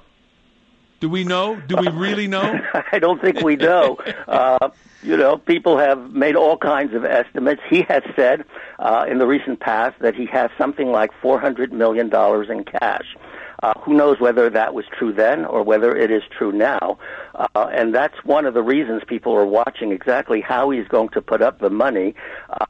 Do 1.00 1.10
we 1.10 1.24
know? 1.24 1.60
Do 1.68 1.78
we 1.78 1.88
really 1.90 2.28
know? 2.28 2.60
I 2.92 3.00
don't 3.00 3.20
think 3.20 3.42
we 3.42 3.56
know. 3.56 3.98
uh, 4.28 4.70
you 5.02 5.18
know, 5.18 5.38
people 5.38 5.78
have 5.78 6.12
made 6.12 6.36
all 6.36 6.58
kinds 6.58 6.94
of 6.94 7.04
estimates. 7.04 7.62
He 7.70 7.82
has 7.84 8.04
said 8.16 8.46
uh, 8.78 9.06
in 9.10 9.18
the 9.18 9.26
recent 9.26 9.60
past 9.60 10.00
that 10.00 10.14
he 10.14 10.28
has 10.28 10.52
something 10.58 10.92
like 10.92 11.12
$400 11.22 11.72
million 11.72 12.14
in 12.52 12.64
cash. 12.64 13.16
Uh, 13.62 13.74
who 13.82 13.94
knows 13.94 14.20
whether 14.20 14.50
that 14.50 14.74
was 14.74 14.86
true 14.98 15.14
then 15.14 15.46
or 15.46 15.64
whether 15.64 15.96
it 15.96 16.10
is 16.12 16.24
true 16.36 16.52
now? 16.52 16.98
Uh, 17.36 17.70
and 17.72 17.94
that's 17.94 18.16
one 18.24 18.46
of 18.46 18.54
the 18.54 18.64
reasons 18.64 19.04
people 19.08 19.34
are 19.34 19.46
watching 19.46 19.92
exactly 19.92 20.42
how 20.42 20.70
he's 20.70 20.88
going 20.88 21.10
to 21.10 21.22
put 21.22 21.42
up 21.42 21.60
the 21.60 21.70
money 21.70 22.16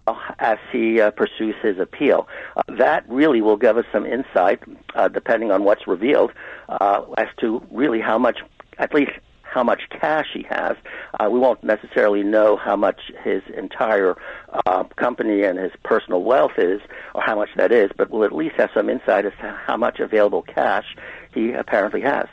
uh, 0.07 0.15
as 0.39 0.57
he 0.71 0.99
uh, 0.99 1.11
pursues 1.11 1.55
his 1.61 1.79
appeal. 1.79 2.27
Uh, 2.57 2.61
that 2.77 3.07
really 3.09 3.41
will 3.41 3.57
give 3.57 3.77
us 3.77 3.85
some 3.91 4.05
insight, 4.05 4.59
uh, 4.95 5.07
depending 5.07 5.51
on 5.51 5.63
what's 5.63 5.87
revealed, 5.87 6.31
uh, 6.69 7.03
as 7.17 7.27
to 7.39 7.63
really 7.71 8.01
how 8.01 8.17
much, 8.17 8.39
at 8.77 8.93
least 8.93 9.11
how 9.51 9.63
much 9.63 9.81
cash 9.89 10.27
he 10.33 10.43
has. 10.43 10.77
Uh, 11.19 11.29
we 11.29 11.37
won't 11.37 11.61
necessarily 11.63 12.23
know 12.23 12.55
how 12.55 12.75
much 12.75 13.11
his 13.21 13.43
entire 13.55 14.15
uh, 14.65 14.83
company 14.95 15.43
and 15.43 15.59
his 15.59 15.73
personal 15.83 16.23
wealth 16.23 16.57
is, 16.57 16.79
or 17.13 17.21
how 17.21 17.35
much 17.35 17.49
that 17.57 17.71
is, 17.71 17.91
but 17.97 18.09
we'll 18.09 18.23
at 18.23 18.31
least 18.31 18.55
have 18.55 18.69
some 18.73 18.89
insight 18.89 19.25
as 19.25 19.33
to 19.41 19.51
how 19.65 19.75
much 19.75 19.99
available 19.99 20.41
cash 20.41 20.95
he 21.33 21.51
apparently 21.51 22.01
has. 22.01 22.27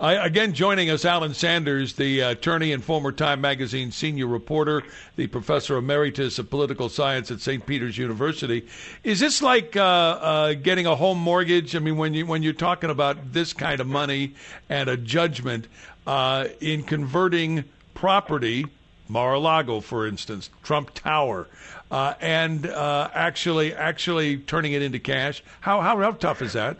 Uh, 0.00 0.16
again, 0.20 0.52
joining 0.52 0.90
us, 0.90 1.04
Alan 1.04 1.34
Sanders, 1.34 1.94
the 1.94 2.20
attorney 2.20 2.72
and 2.72 2.84
former 2.84 3.10
Time 3.10 3.40
Magazine 3.40 3.90
senior 3.90 4.28
reporter, 4.28 4.84
the 5.16 5.26
professor 5.26 5.76
emeritus 5.76 6.38
of 6.38 6.48
political 6.48 6.88
science 6.88 7.32
at 7.32 7.40
St. 7.40 7.66
Peter's 7.66 7.98
University. 7.98 8.64
Is 9.02 9.18
this 9.18 9.42
like 9.42 9.76
uh, 9.76 9.80
uh, 9.82 10.52
getting 10.54 10.86
a 10.86 10.94
home 10.94 11.18
mortgage? 11.18 11.74
I 11.74 11.80
mean, 11.80 11.96
when 11.96 12.14
you 12.14 12.26
when 12.26 12.44
you're 12.44 12.52
talking 12.52 12.90
about 12.90 13.32
this 13.32 13.52
kind 13.52 13.80
of 13.80 13.88
money 13.88 14.34
and 14.68 14.88
a 14.88 14.96
judgment, 14.96 15.66
uh, 16.08 16.48
in 16.60 16.82
converting 16.82 17.64
property, 17.92 18.64
Mar-a-Lago, 19.08 19.80
for 19.80 20.06
instance, 20.06 20.48
Trump 20.62 20.94
Tower, 20.94 21.46
uh, 21.90 22.14
and 22.18 22.66
uh, 22.66 23.10
actually 23.12 23.74
actually 23.74 24.38
turning 24.38 24.72
it 24.72 24.80
into 24.80 24.98
cash. 24.98 25.42
How, 25.60 25.82
how 25.82 26.00
how 26.00 26.12
tough 26.12 26.40
is 26.40 26.54
that? 26.54 26.78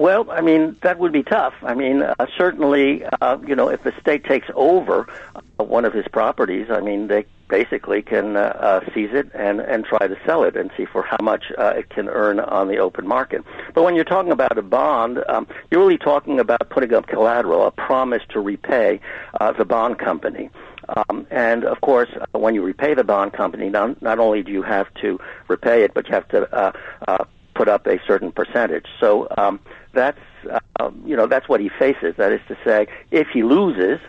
Well, 0.00 0.30
I 0.30 0.40
mean 0.40 0.78
that 0.80 0.98
would 0.98 1.12
be 1.12 1.22
tough. 1.22 1.52
I 1.62 1.74
mean, 1.74 2.00
uh, 2.02 2.14
certainly, 2.38 3.04
uh, 3.20 3.36
you 3.46 3.54
know, 3.54 3.68
if 3.68 3.82
the 3.82 3.92
state 4.00 4.24
takes 4.24 4.48
over 4.54 5.06
uh, 5.36 5.62
one 5.62 5.84
of 5.84 5.92
his 5.92 6.08
properties, 6.08 6.68
I 6.70 6.80
mean, 6.80 7.08
they 7.08 7.26
basically 7.48 8.00
can 8.00 8.34
uh, 8.34 8.40
uh, 8.40 8.94
seize 8.94 9.10
it 9.12 9.30
and, 9.34 9.60
and 9.60 9.84
try 9.84 10.06
to 10.06 10.16
sell 10.24 10.44
it 10.44 10.56
and 10.56 10.70
see 10.74 10.86
for 10.86 11.02
how 11.02 11.18
much 11.20 11.52
uh, 11.58 11.74
it 11.76 11.90
can 11.90 12.08
earn 12.08 12.40
on 12.40 12.68
the 12.68 12.78
open 12.78 13.06
market. 13.06 13.44
But 13.74 13.82
when 13.82 13.94
you're 13.94 14.06
talking 14.06 14.32
about 14.32 14.56
a 14.56 14.62
bond, 14.62 15.22
um, 15.28 15.46
you're 15.70 15.82
really 15.82 15.98
talking 15.98 16.40
about 16.40 16.70
putting 16.70 16.94
up 16.94 17.06
collateral, 17.06 17.66
a 17.66 17.70
promise 17.70 18.22
to 18.30 18.40
repay 18.40 19.00
uh, 19.38 19.52
the 19.52 19.66
bond 19.66 19.98
company. 19.98 20.48
Um, 20.88 21.26
and 21.30 21.66
of 21.66 21.82
course, 21.82 22.08
uh, 22.18 22.38
when 22.38 22.54
you 22.54 22.62
repay 22.62 22.94
the 22.94 23.04
bond 23.04 23.34
company, 23.34 23.68
not, 23.68 24.00
not 24.00 24.18
only 24.18 24.42
do 24.42 24.50
you 24.50 24.62
have 24.62 24.86
to 25.02 25.20
repay 25.48 25.82
it, 25.82 25.92
but 25.92 26.08
you 26.08 26.14
have 26.14 26.28
to 26.28 26.54
uh, 26.54 26.72
uh, 27.06 27.24
put 27.54 27.68
up 27.68 27.86
a 27.86 28.00
certain 28.06 28.32
percentage. 28.32 28.86
So 28.98 29.28
um, 29.36 29.60
that's 29.92 30.18
uh, 30.50 30.90
you 31.04 31.16
know 31.16 31.26
that's 31.26 31.48
what 31.48 31.60
he 31.60 31.68
faces. 31.68 32.14
That 32.16 32.32
is 32.32 32.40
to 32.48 32.56
say, 32.64 32.86
if 33.10 33.28
he 33.28 33.42
loses, 33.42 34.00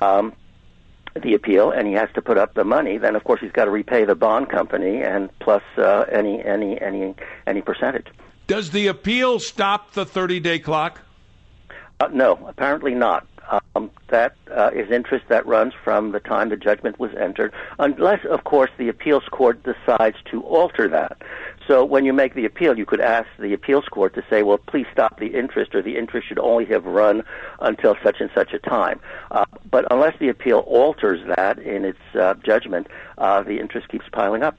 um, 0.00 0.32
the 1.22 1.34
appeal 1.34 1.70
and 1.70 1.86
he 1.86 1.94
has 1.94 2.08
to 2.14 2.22
put 2.22 2.38
up 2.38 2.54
the 2.54 2.64
money, 2.64 2.98
then 2.98 3.16
of 3.16 3.24
course 3.24 3.40
he's 3.40 3.52
got 3.52 3.66
to 3.66 3.70
repay 3.70 4.04
the 4.04 4.14
bond 4.14 4.48
company 4.48 5.02
and 5.02 5.30
plus 5.38 5.62
uh, 5.78 6.04
any 6.10 6.44
any 6.44 6.80
any 6.80 7.14
any 7.46 7.62
percentage. 7.62 8.06
Does 8.46 8.70
the 8.70 8.88
appeal 8.88 9.38
stop 9.38 9.92
the 9.92 10.04
30 10.04 10.40
day 10.40 10.58
clock? 10.58 11.00
Uh, 12.00 12.08
no, 12.12 12.34
apparently 12.46 12.94
not. 12.94 13.26
Um, 13.76 13.90
that 14.08 14.34
uh, 14.50 14.70
is 14.74 14.90
interest 14.90 15.26
that 15.28 15.46
runs 15.46 15.74
from 15.84 16.12
the 16.12 16.20
time 16.20 16.48
the 16.48 16.56
judgment 16.56 16.98
was 16.98 17.10
entered, 17.14 17.52
unless, 17.78 18.24
of 18.24 18.44
course, 18.44 18.70
the 18.78 18.88
appeals 18.88 19.24
court 19.30 19.62
decides 19.62 20.16
to 20.30 20.42
alter 20.42 20.88
that. 20.88 21.18
So 21.66 21.84
when 21.84 22.04
you 22.04 22.12
make 22.12 22.34
the 22.34 22.44
appeal, 22.44 22.76
you 22.76 22.84
could 22.84 23.00
ask 23.00 23.28
the 23.38 23.54
appeals 23.54 23.86
court 23.86 24.14
to 24.14 24.24
say, 24.28 24.42
well, 24.42 24.58
please 24.58 24.86
stop 24.92 25.18
the 25.18 25.28
interest, 25.28 25.74
or 25.74 25.82
the 25.82 25.96
interest 25.96 26.28
should 26.28 26.38
only 26.38 26.66
have 26.66 26.84
run 26.84 27.22
until 27.60 27.96
such 28.02 28.20
and 28.20 28.30
such 28.34 28.52
a 28.52 28.58
time. 28.58 29.00
Uh, 29.30 29.44
but 29.70 29.86
unless 29.90 30.18
the 30.18 30.28
appeal 30.28 30.58
alters 30.60 31.26
that 31.36 31.58
in 31.58 31.84
its 31.84 31.98
uh, 32.14 32.34
judgment, 32.34 32.88
uh, 33.18 33.42
the 33.42 33.58
interest 33.58 33.88
keeps 33.88 34.06
piling 34.12 34.42
up. 34.42 34.58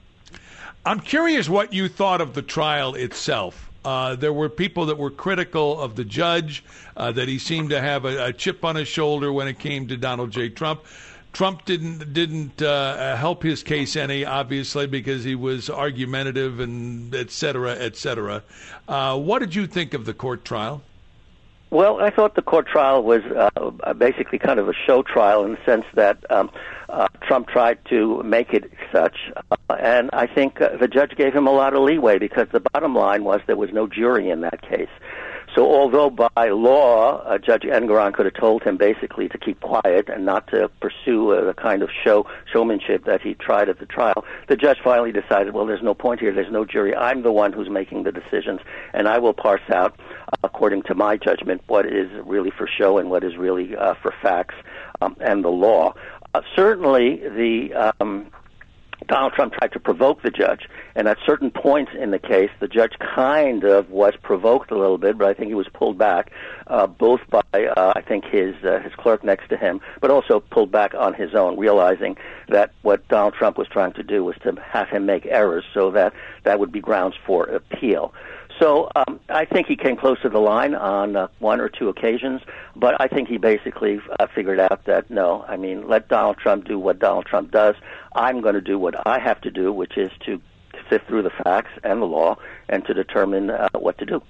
I'm 0.85 0.99
curious 0.99 1.49
what 1.49 1.73
you 1.73 1.87
thought 1.87 2.21
of 2.21 2.33
the 2.33 2.41
trial 2.41 2.95
itself. 2.95 3.71
Uh, 3.83 4.15
there 4.15 4.33
were 4.33 4.49
people 4.49 4.87
that 4.87 4.97
were 4.97 5.11
critical 5.11 5.79
of 5.79 5.95
the 5.95 6.03
judge, 6.03 6.63
uh, 6.97 7.11
that 7.11 7.27
he 7.27 7.37
seemed 7.37 7.69
to 7.69 7.79
have 7.79 8.05
a, 8.05 8.25
a, 8.25 8.33
chip 8.33 8.65
on 8.65 8.75
his 8.75 8.87
shoulder 8.87 9.31
when 9.31 9.47
it 9.47 9.59
came 9.59 9.87
to 9.87 9.95
Donald 9.95 10.31
J. 10.31 10.49
Trump. 10.49 10.83
Trump 11.35 11.65
didn't 11.65 12.13
didn't 12.13 12.61
uh, 12.61 13.17
help 13.17 13.43
his 13.43 13.61
case 13.61 13.97
any, 13.97 14.23
obviously, 14.23 14.87
because 14.87 15.25
he 15.25 15.35
was 15.35 15.69
argumentative 15.69 16.61
and 16.61 17.13
et 17.13 17.29
cetera, 17.29 17.73
et 17.75 17.97
cetera. 17.97 18.41
Uh, 18.87 19.19
what 19.19 19.39
did 19.39 19.53
you 19.53 19.67
think 19.67 19.93
of 19.93 20.05
the 20.05 20.13
court 20.13 20.45
trial? 20.45 20.81
Well, 21.71 21.99
I 21.99 22.09
thought 22.09 22.35
the 22.35 22.41
court 22.41 22.67
trial 22.67 23.03
was 23.03 23.21
uh, 23.23 23.93
basically 23.95 24.39
kind 24.39 24.61
of 24.61 24.69
a 24.69 24.73
show 24.73 25.03
trial 25.03 25.43
in 25.43 25.55
the 25.55 25.65
sense 25.65 25.83
that 25.95 26.19
um, 26.31 26.49
uh, 26.87 27.09
Trump 27.27 27.49
tried 27.49 27.79
to 27.89 28.23
make 28.23 28.53
it 28.53 28.71
such, 28.93 29.17
uh, 29.51 29.73
and 29.77 30.09
I 30.13 30.27
think 30.27 30.61
uh, 30.61 30.77
the 30.77 30.87
judge 30.87 31.17
gave 31.17 31.35
him 31.35 31.47
a 31.47 31.51
lot 31.51 31.73
of 31.73 31.83
leeway 31.83 32.17
because 32.17 32.47
the 32.53 32.61
bottom 32.61 32.95
line 32.95 33.25
was 33.25 33.41
there 33.45 33.57
was 33.57 33.73
no 33.73 33.87
jury 33.87 34.29
in 34.29 34.39
that 34.39 34.61
case. 34.61 34.87
So 35.55 35.73
although 35.73 36.09
by 36.09 36.49
law 36.49 37.19
uh, 37.19 37.37
Judge 37.37 37.61
Engoron 37.61 38.13
could 38.13 38.25
have 38.25 38.35
told 38.35 38.63
him 38.63 38.75
basically 38.75 39.29
to 39.29 39.37
keep 39.37 39.61
quiet 39.61 40.09
and 40.09 40.25
not 40.25 40.47
to 40.49 40.69
pursue 40.81 41.31
uh, 41.31 41.45
the 41.45 41.53
kind 41.53 41.81
of 41.81 41.89
show 42.03 42.27
showmanship 42.51 43.05
that 43.05 43.21
he 43.21 43.35
tried 43.35 43.69
at 43.69 43.79
the 43.79 43.85
trial, 43.85 44.25
the 44.49 44.57
judge 44.57 44.79
finally 44.83 45.13
decided, 45.13 45.53
well, 45.53 45.65
there's 45.65 45.81
no 45.81 45.93
point 45.93 46.19
here. 46.19 46.33
There's 46.33 46.51
no 46.51 46.65
jury. 46.65 46.93
I'm 46.93 47.23
the 47.23 47.31
one 47.31 47.53
who's 47.53 47.69
making 47.69 48.03
the 48.03 48.11
decisions, 48.11 48.59
and 48.93 49.07
I 49.07 49.17
will 49.19 49.33
parse 49.33 49.61
out, 49.73 49.97
uh, 50.27 50.37
according 50.43 50.83
to 50.83 50.95
my 50.95 51.15
judgment, 51.15 51.61
what 51.67 51.85
is 51.85 52.11
really 52.25 52.51
for 52.51 52.67
show 52.67 52.97
and 52.97 53.09
what 53.09 53.23
is 53.23 53.37
really 53.37 53.77
uh, 53.77 53.93
for 54.01 54.13
facts 54.21 54.55
um, 54.99 55.15
and 55.21 55.41
the 55.41 55.49
law. 55.49 55.93
Uh, 56.33 56.41
certainly, 56.53 57.21
the 57.29 57.93
um, 58.01 58.29
Donald 59.07 59.33
Trump 59.33 59.53
tried 59.53 59.71
to 59.73 59.79
provoke 59.79 60.21
the 60.21 60.31
judge, 60.31 60.67
and 60.95 61.07
at 61.07 61.17
certain 61.25 61.51
points 61.51 61.91
in 61.97 62.11
the 62.11 62.19
case, 62.19 62.49
the 62.59 62.67
judge 62.67 62.93
kind 62.99 63.63
of 63.63 63.89
was 63.89 64.13
provoked 64.21 64.71
a 64.71 64.77
little 64.77 64.97
bit, 64.97 65.17
but 65.17 65.27
I 65.27 65.33
think 65.33 65.49
he 65.49 65.55
was 65.55 65.67
pulled 65.73 65.97
back, 65.97 66.31
uh, 66.67 66.87
both 66.87 67.21
by 67.29 67.41
uh, 67.53 67.93
I 67.95 68.01
think 68.01 68.25
his 68.25 68.55
uh, 68.63 68.79
his 68.79 68.93
clerk 68.95 69.23
next 69.23 69.49
to 69.49 69.57
him, 69.57 69.81
but 70.01 70.11
also 70.11 70.39
pulled 70.39 70.71
back 70.71 70.93
on 70.93 71.13
his 71.13 71.35
own, 71.35 71.57
realizing 71.57 72.17
that 72.49 72.71
what 72.81 73.07
Donald 73.07 73.33
Trump 73.33 73.57
was 73.57 73.67
trying 73.67 73.93
to 73.93 74.03
do 74.03 74.23
was 74.23 74.35
to 74.43 74.53
have 74.61 74.89
him 74.89 75.05
make 75.05 75.25
errors, 75.25 75.65
so 75.73 75.91
that 75.91 76.13
that 76.43 76.59
would 76.59 76.71
be 76.71 76.79
grounds 76.79 77.15
for 77.25 77.45
appeal. 77.45 78.13
So 78.59 78.89
um, 78.95 79.19
I 79.27 79.45
think 79.45 79.67
he 79.67 79.75
came 79.75 79.97
close 79.97 80.21
to 80.21 80.29
the 80.29 80.39
line 80.39 80.75
on 80.75 81.15
uh, 81.15 81.27
one 81.39 81.59
or 81.59 81.67
two 81.67 81.89
occasions, 81.89 82.41
but 82.75 82.99
I 83.01 83.07
think 83.07 83.27
he 83.27 83.37
basically 83.37 83.99
uh, 84.19 84.27
figured 84.27 84.59
out 84.59 84.85
that 84.85 85.09
no, 85.09 85.43
I 85.47 85.57
mean, 85.57 85.87
let 85.89 86.07
Donald 86.07 86.37
Trump 86.37 86.65
do 86.65 86.79
what 86.79 86.99
Donald 86.99 87.25
Trump 87.25 87.51
does. 87.51 87.75
I'm 88.13 88.41
going 88.41 88.55
to 88.55 88.61
do 88.61 88.79
what 88.79 89.05
I 89.05 89.19
have 89.19 89.41
to 89.41 89.51
do, 89.51 89.73
which 89.73 89.97
is 89.97 90.11
to 90.25 90.41
sift 90.89 91.07
through 91.07 91.23
the 91.23 91.31
facts 91.31 91.71
and 91.83 92.01
the 92.01 92.05
law 92.05 92.37
and 92.69 92.85
to 92.85 92.93
determine 92.93 93.49
uh, 93.49 93.69
what 93.73 93.97
to 93.97 94.05
do. 94.05 94.21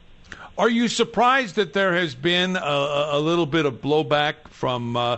Are 0.58 0.70
you 0.70 0.88
surprised 0.88 1.56
that 1.56 1.74
there 1.74 1.94
has 1.94 2.16
been 2.16 2.56
a, 2.56 3.10
a 3.12 3.20
little 3.20 3.46
bit 3.46 3.66
of 3.66 3.82
blowback 3.82 4.48
from 4.50 4.96
uh, 4.96 5.18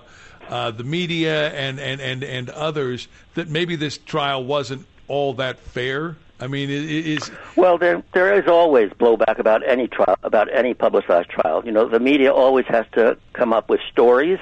uh, 0.50 0.72
the 0.72 0.84
media 0.84 1.52
and, 1.52 1.80
and, 1.80 2.02
and, 2.02 2.24
and 2.24 2.50
others 2.50 3.08
that 3.36 3.48
maybe 3.48 3.76
this 3.76 3.98
trial 3.98 4.44
wasn't 4.44 4.86
all 5.08 5.36
that 5.36 5.60
fair? 5.60 6.18
I 6.40 6.48
mean, 6.48 6.70
it 6.70 6.86
is 6.86 7.32
well. 7.56 7.80
There, 7.80 8.04
there 8.14 8.40
is 8.40 8.48
always 8.48 8.92
blowback 8.92 9.40
about 9.40 9.68
any 9.68 9.88
trial, 9.88 10.18
about 10.22 10.54
any 10.54 10.76
publicized 10.76 11.30
trial. 11.30 11.64
You 11.66 11.72
know, 11.72 11.90
the 11.90 12.00
media 12.00 12.32
always 12.32 12.66
has 12.68 12.86
to 12.94 13.18
come 13.34 13.54
up 13.54 13.70
with 13.70 13.80
stories. 13.92 14.38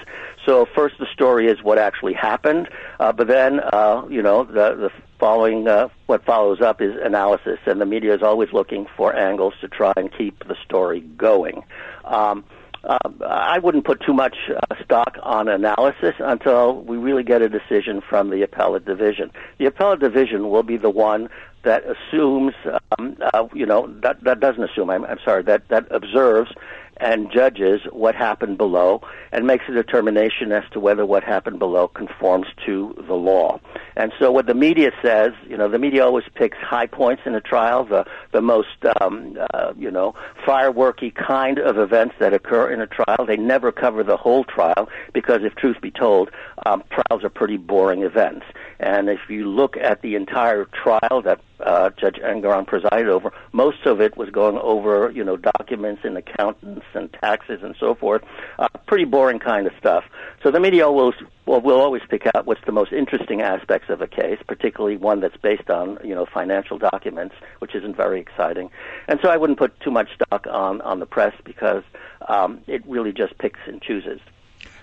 So 0.46 0.66
first, 0.76 0.98
the 1.00 1.08
story 1.14 1.48
is 1.48 1.64
what 1.64 1.78
actually 1.78 2.14
happened, 2.14 2.68
uh, 3.00 3.14
but 3.14 3.28
then, 3.28 3.62
uh, 3.62 4.06
you 4.10 4.22
know, 4.22 4.44
the 4.44 4.76
the 4.76 4.92
following 5.20 5.68
uh, 5.68 5.88
what 6.08 6.26
follows 6.26 6.60
up 6.60 6.82
is 6.82 6.94
analysis, 7.02 7.60
and 7.66 7.80
the 7.80 7.86
media 7.86 8.14
is 8.14 8.22
always 8.22 8.52
looking 8.52 8.88
for 8.98 9.16
angles 9.16 9.54
to 9.62 9.70
try 9.70 9.94
and 9.96 10.12
keep 10.18 10.46
the 10.48 10.56
story 10.66 11.00
going. 11.00 11.64
Um, 12.04 12.44
uh, 12.84 13.00
I 13.28 13.58
wouldn't 13.58 13.86
put 13.86 14.02
too 14.02 14.14
much 14.14 14.38
uh, 14.50 14.84
stock 14.84 15.18
on 15.24 15.48
analysis 15.48 16.14
until 16.20 16.82
we 16.84 16.98
really 16.98 17.24
get 17.24 17.42
a 17.42 17.50
decision 17.50 18.02
from 18.02 18.30
the 18.30 18.44
appellate 18.44 18.86
division. 18.86 19.32
The 19.58 19.66
appellate 19.66 20.02
division 20.02 20.50
will 20.50 20.62
be 20.62 20.78
the 20.78 20.92
one 20.92 21.30
that 21.66 21.84
assumes, 21.86 22.54
um, 22.98 23.18
uh, 23.34 23.48
you 23.54 23.66
know, 23.66 23.94
that, 24.02 24.24
that 24.24 24.40
doesn't 24.40 24.64
assume, 24.64 24.90
I'm, 24.90 25.04
I'm 25.06 25.20
sorry, 25.26 25.44
that, 25.44 25.68
that 25.70 25.88
observes 25.92 26.52
and 26.98 27.30
judges 27.32 27.82
what 27.92 28.16
happened 28.16 28.58
below 28.58 29.02
and 29.32 29.46
makes 29.46 29.66
a 29.68 29.72
determination 29.74 30.52
as 30.52 30.64
to 30.72 30.80
whether 30.80 31.06
what 31.06 31.24
happened 31.24 31.60
below 31.60 31.88
conforms 31.88 32.48
to 32.66 32.96
the 33.08 33.14
law. 33.14 33.60
And 33.98 34.14
so 34.20 34.32
what 34.32 34.46
the 34.46 34.54
media 34.54 34.92
says, 35.02 35.34
you 35.48 35.58
know, 35.58 35.68
the 35.68 35.80
media 35.80 36.06
always 36.06 36.26
picks 36.36 36.58
high 36.58 36.88
points 36.88 37.24
in 37.26 37.36
a 37.36 37.42
trial, 37.42 37.86
the, 37.86 38.06
the 38.32 38.42
most, 38.42 38.70
um, 39.02 39.38
uh, 39.54 39.74
you 39.78 39.92
know, 39.92 40.16
fireworky 40.46 41.14
kind 41.14 41.60
of 41.60 41.78
events 41.78 42.16
that 42.20 42.34
occur 42.34 42.72
in 42.72 42.82
a 42.82 42.88
trial. 42.88 43.26
They 43.26 43.38
never 43.38 43.72
cover 43.72 44.04
the 44.04 44.18
whole 44.18 44.44
trial 44.44 44.90
because 45.14 45.42
if 45.44 45.56
truth 45.56 45.82
be 45.82 45.92
told, 45.92 46.32
um, 46.66 46.84
trials 46.90 47.24
are 47.24 47.30
pretty 47.30 47.58
boring 47.58 48.04
events. 48.04 48.46
And 48.80 49.10
if 49.10 49.20
you 49.30 49.50
look 49.50 49.78
at 49.78 50.02
the 50.02 50.16
entire 50.16 50.66
trial 50.66 51.22
that 51.24 51.42
uh, 51.60 51.90
Judge 51.92 52.16
Engoron 52.16 52.66
presided 52.68 53.10
over, 53.10 53.32
most 53.52 53.86
of 53.86 54.02
it 54.02 54.18
was 54.18 54.30
going 54.30 54.58
over, 54.58 55.12
you 55.12 55.24
know, 55.24 55.38
documents 55.38 56.02
and 56.04 56.18
accountants 56.18 56.86
and 56.94 57.12
taxes 57.14 57.62
and 57.64 57.76
so 57.80 57.96
forth. 57.96 58.24
Uh, 58.60 58.68
pretty 58.88 59.06
boring 59.06 59.40
kind 59.40 59.68
of 59.68 59.74
stuff. 59.80 60.04
So 60.44 60.52
the 60.52 60.60
media 60.60 60.92
will, 60.92 61.14
will 61.46 61.62
will 61.62 61.80
always 61.80 62.04
pick 62.10 62.28
out 62.34 62.46
what's 62.46 62.64
the 62.66 62.72
most 62.72 62.92
interesting 62.94 63.42
aspects 63.42 63.90
of 63.90 64.02
a 64.02 64.08
case, 64.08 64.40
particularly 64.48 64.98
one 64.98 65.20
that's 65.20 65.38
based 65.38 65.70
on, 65.70 65.98
you 66.04 66.14
know, 66.14 66.26
financial 66.26 66.78
documents, 66.78 67.36
which 67.60 67.76
isn't 67.76 67.96
very 67.96 68.20
exciting. 68.20 68.70
And 69.08 69.20
so 69.22 69.30
I 69.30 69.38
wouldn't 69.38 69.60
put 69.60 69.80
too 69.80 69.92
much 69.92 70.10
stock 70.16 70.48
on 70.48 70.82
on 70.82 71.00
the 71.00 71.06
press 71.06 71.34
because 71.44 71.84
um, 72.28 72.62
it 72.68 72.86
really 72.88 73.12
just 73.12 73.38
picks 73.38 73.60
and 73.66 73.82
chooses. 73.82 74.20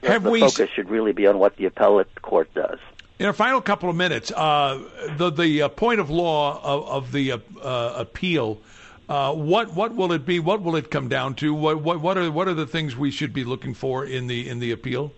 Have 0.02 0.24
the 0.24 0.30
we 0.30 0.40
focus 0.40 0.68
should 0.74 0.90
really 0.90 1.12
be 1.12 1.26
on 1.26 1.38
what 1.38 1.56
the 1.56 1.66
appellate 1.66 2.22
court 2.22 2.52
does. 2.54 2.78
In 3.18 3.28
a 3.28 3.32
final 3.32 3.60
couple 3.60 3.88
of 3.88 3.96
minutes, 3.96 4.32
uh, 4.32 4.80
the 5.16 5.30
the 5.30 5.62
uh, 5.62 5.68
point 5.68 6.00
of 6.00 6.10
law 6.10 6.60
of, 6.62 6.88
of 6.88 7.12
the 7.12 7.32
uh, 7.32 7.38
uh 7.60 7.94
appeal. 7.96 8.58
Uh, 9.08 9.32
what 9.34 9.74
what 9.74 9.94
will 9.94 10.12
it 10.12 10.24
be? 10.24 10.40
What 10.40 10.62
will 10.62 10.76
it 10.76 10.90
come 10.90 11.08
down 11.08 11.34
to? 11.36 11.52
What 11.54 11.82
what 11.82 12.00
what 12.00 12.16
are 12.16 12.30
what 12.30 12.48
are 12.48 12.54
the 12.54 12.66
things 12.66 12.96
we 12.96 13.10
should 13.10 13.32
be 13.32 13.44
looking 13.44 13.74
for 13.74 14.04
in 14.04 14.26
the 14.26 14.48
in 14.48 14.58
the 14.58 14.72
appeal? 14.72 15.12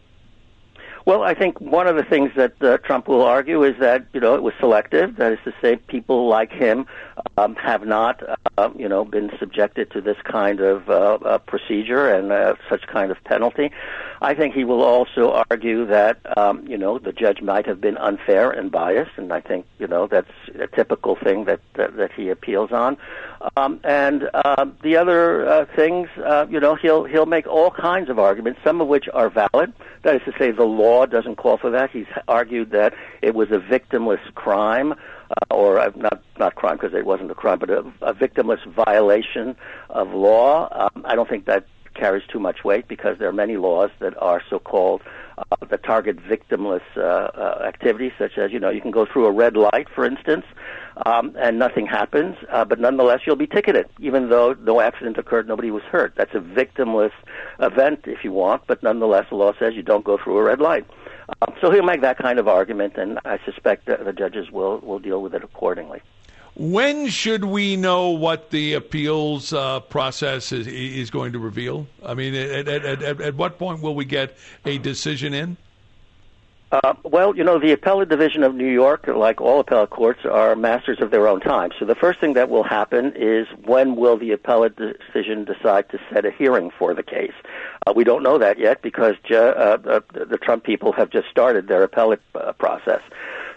Well, 1.06 1.22
I 1.22 1.34
think 1.34 1.60
one 1.60 1.86
of 1.86 1.96
the 1.96 2.02
things 2.02 2.30
that 2.36 2.62
uh, 2.62 2.78
Trump 2.78 3.08
will 3.08 3.22
argue 3.22 3.62
is 3.62 3.78
that 3.78 4.06
you 4.14 4.20
know 4.20 4.34
it 4.36 4.42
was 4.42 4.54
selective. 4.58 5.16
That 5.16 5.32
is 5.32 5.38
to 5.44 5.52
say, 5.60 5.76
people 5.76 6.28
like 6.28 6.50
him 6.50 6.86
um, 7.36 7.54
have 7.56 7.84
not, 7.86 8.22
uh, 8.56 8.70
you 8.74 8.88
know, 8.88 9.04
been 9.04 9.30
subjected 9.38 9.90
to 9.90 10.00
this 10.00 10.16
kind 10.24 10.60
of 10.60 10.88
uh, 10.88 11.18
uh, 11.22 11.38
procedure 11.38 12.08
and 12.08 12.32
uh, 12.32 12.54
such 12.70 12.86
kind 12.86 13.10
of 13.10 13.22
penalty. 13.24 13.70
I 14.22 14.32
think 14.32 14.54
he 14.54 14.64
will 14.64 14.82
also 14.82 15.44
argue 15.50 15.84
that 15.86 16.20
um, 16.38 16.66
you 16.66 16.78
know 16.78 16.98
the 16.98 17.12
judge 17.12 17.42
might 17.42 17.66
have 17.66 17.82
been 17.82 17.98
unfair 17.98 18.50
and 18.50 18.72
biased, 18.72 19.18
and 19.18 19.30
I 19.30 19.42
think 19.42 19.66
you 19.78 19.86
know 19.86 20.06
that's 20.06 20.32
a 20.58 20.68
typical 20.68 21.16
thing 21.16 21.44
that 21.44 21.60
that, 21.74 21.98
that 21.98 22.12
he 22.12 22.30
appeals 22.30 22.72
on. 22.72 22.96
Um, 23.58 23.78
and 23.84 24.22
the 24.82 24.96
other 24.96 25.68
things, 25.76 26.08
you 26.48 26.60
know, 26.60 26.76
he'll 26.76 27.04
he'll 27.04 27.26
make 27.26 27.46
all 27.46 27.70
kinds 27.70 28.08
of 28.08 28.18
arguments, 28.18 28.60
some 28.64 28.80
of 28.80 28.88
which 28.88 29.06
are 29.12 29.28
valid. 29.28 29.74
That 30.02 30.16
is 30.16 30.22
to 30.24 30.32
say, 30.38 30.50
the 30.50 30.64
law 30.64 30.93
doesn't 31.04 31.36
call 31.36 31.56
for 31.58 31.70
that. 31.70 31.90
He's 31.90 32.06
argued 32.28 32.70
that 32.70 32.94
it 33.22 33.34
was 33.34 33.48
a 33.50 33.58
victimless 33.58 34.22
crime, 34.34 34.92
uh, 34.92 35.54
or 35.54 35.78
uh, 35.78 35.90
not 35.96 36.22
not 36.38 36.54
crime 36.54 36.76
because 36.76 36.94
it 36.94 37.04
wasn't 37.04 37.30
a 37.30 37.34
crime, 37.34 37.58
but 37.58 37.70
a, 37.70 37.80
a 38.02 38.14
victimless 38.14 38.64
violation 38.86 39.56
of 39.90 40.12
law. 40.12 40.68
Um, 40.70 41.04
I 41.04 41.14
don't 41.16 41.28
think 41.28 41.46
that 41.46 41.66
carries 41.94 42.24
too 42.32 42.40
much 42.40 42.64
weight 42.64 42.88
because 42.88 43.18
there 43.18 43.28
are 43.28 43.32
many 43.44 43.56
laws 43.56 43.90
that 44.00 44.20
are 44.20 44.42
so-called 44.50 45.02
uh, 45.38 45.56
that 45.68 45.82
target 45.82 46.16
victimless 46.18 46.82
uh, 46.96 47.00
uh, 47.00 47.62
activities, 47.66 48.12
such 48.18 48.38
as 48.38 48.52
you 48.52 48.58
know 48.58 48.70
you 48.70 48.80
can 48.80 48.90
go 48.90 49.06
through 49.06 49.26
a 49.26 49.32
red 49.32 49.56
light, 49.56 49.88
for 49.94 50.04
instance, 50.04 50.44
um, 51.06 51.34
and 51.38 51.58
nothing 51.58 51.86
happens, 51.86 52.36
uh, 52.50 52.64
but 52.64 52.78
nonetheless 52.78 53.20
you'll 53.26 53.36
be 53.36 53.46
ticketed, 53.46 53.86
even 53.98 54.28
though 54.28 54.54
no 54.62 54.80
accident 54.80 55.18
occurred, 55.18 55.48
nobody 55.48 55.70
was 55.70 55.82
hurt. 55.84 56.14
That's 56.16 56.34
a 56.34 56.40
victimless 56.40 57.12
event, 57.60 58.00
if 58.04 58.24
you 58.24 58.32
want, 58.32 58.62
but 58.66 58.82
nonetheless 58.82 59.26
the 59.30 59.36
law 59.36 59.52
says 59.58 59.74
you 59.74 59.82
don't 59.82 60.04
go 60.04 60.18
through 60.22 60.38
a 60.38 60.42
red 60.42 60.60
light. 60.60 60.86
Uh, 61.40 61.46
so 61.60 61.70
he'll 61.70 61.82
make 61.82 62.02
that 62.02 62.18
kind 62.18 62.38
of 62.38 62.48
argument, 62.48 62.96
and 62.96 63.18
I 63.24 63.38
suspect 63.44 63.86
the 63.86 64.12
judges 64.12 64.50
will 64.50 64.78
will 64.80 64.98
deal 64.98 65.22
with 65.22 65.34
it 65.34 65.42
accordingly. 65.42 66.02
When 66.56 67.08
should 67.08 67.44
we 67.44 67.74
know 67.74 68.10
what 68.10 68.50
the 68.50 68.74
appeals 68.74 69.52
uh, 69.52 69.80
process 69.80 70.52
is, 70.52 70.68
is 70.68 71.10
going 71.10 71.32
to 71.32 71.40
reveal? 71.40 71.88
I 72.04 72.14
mean, 72.14 72.34
at, 72.34 72.68
at, 72.68 72.84
at, 73.02 73.20
at 73.20 73.34
what 73.34 73.58
point 73.58 73.82
will 73.82 73.96
we 73.96 74.04
get 74.04 74.36
a 74.64 74.78
decision 74.78 75.34
in? 75.34 75.56
Uh, 76.70 76.94
well, 77.04 77.36
you 77.36 77.44
know, 77.44 77.58
the 77.58 77.70
appellate 77.70 78.08
division 78.08 78.42
of 78.42 78.54
New 78.54 78.70
York, 78.70 79.06
like 79.06 79.40
all 79.40 79.60
appellate 79.60 79.90
courts, 79.90 80.24
are 80.24 80.56
masters 80.56 81.00
of 81.00 81.10
their 81.12 81.28
own 81.28 81.40
time. 81.40 81.70
So 81.78 81.84
the 81.84 81.94
first 81.94 82.18
thing 82.20 82.32
that 82.32 82.48
will 82.48 82.64
happen 82.64 83.12
is 83.14 83.46
when 83.64 83.94
will 83.94 84.16
the 84.16 84.32
appellate 84.32 84.76
decision 84.76 85.44
decide 85.44 85.88
to 85.90 86.00
set 86.12 86.24
a 86.24 86.32
hearing 86.32 86.72
for 86.76 86.92
the 86.94 87.02
case? 87.02 87.34
Uh, 87.86 87.92
we 87.94 88.02
don't 88.02 88.24
know 88.24 88.38
that 88.38 88.58
yet 88.58 88.82
because 88.82 89.14
ju- 89.24 89.36
uh, 89.36 90.00
the 90.12 90.38
Trump 90.42 90.64
people 90.64 90.90
have 90.92 91.10
just 91.10 91.28
started 91.28 91.68
their 91.68 91.82
appellate 91.84 92.22
uh, 92.34 92.52
process. 92.54 93.02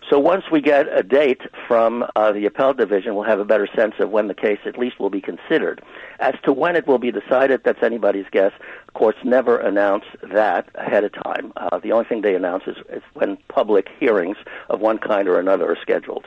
So 0.10 0.20
once 0.20 0.46
we 0.50 0.62
get 0.62 0.88
a 0.88 1.04
date 1.04 1.42
from 1.68 2.06
uh, 2.16 2.32
the 2.32 2.46
appellate 2.46 2.78
division, 2.78 3.14
we'll 3.16 3.26
have 3.26 3.42
a 3.42 3.46
better 3.46 3.68
sense 3.76 3.96
of 4.00 4.10
when 4.10 4.28
the 4.28 4.34
case 4.34 4.60
at 4.66 4.78
least 4.78 5.00
will 5.00 5.10
be 5.10 5.20
considered. 5.20 5.82
As 6.20 6.36
to 6.44 6.54
when 6.54 6.78
it 6.78 6.88
will 6.88 6.98
be 6.98 7.12
decided, 7.12 7.62
that's 7.66 7.84
anybody's 7.84 8.26
guess. 8.32 8.54
Courts 8.94 9.18
never 9.26 9.58
announce 9.58 10.06
that 10.24 10.70
ahead 10.76 11.04
of 11.04 11.12
time. 11.12 11.52
Uh, 11.58 11.80
the 11.80 11.92
only 11.92 12.06
thing 12.06 12.22
they 12.22 12.36
announce 12.36 12.64
is, 12.68 12.78
is 12.90 13.02
when 13.16 13.38
public 13.50 13.90
hearings 14.00 14.38
of 14.70 14.80
one 14.80 14.98
kind 14.98 15.28
or 15.28 15.40
another 15.40 15.70
are 15.70 15.78
scheduled. 15.82 16.26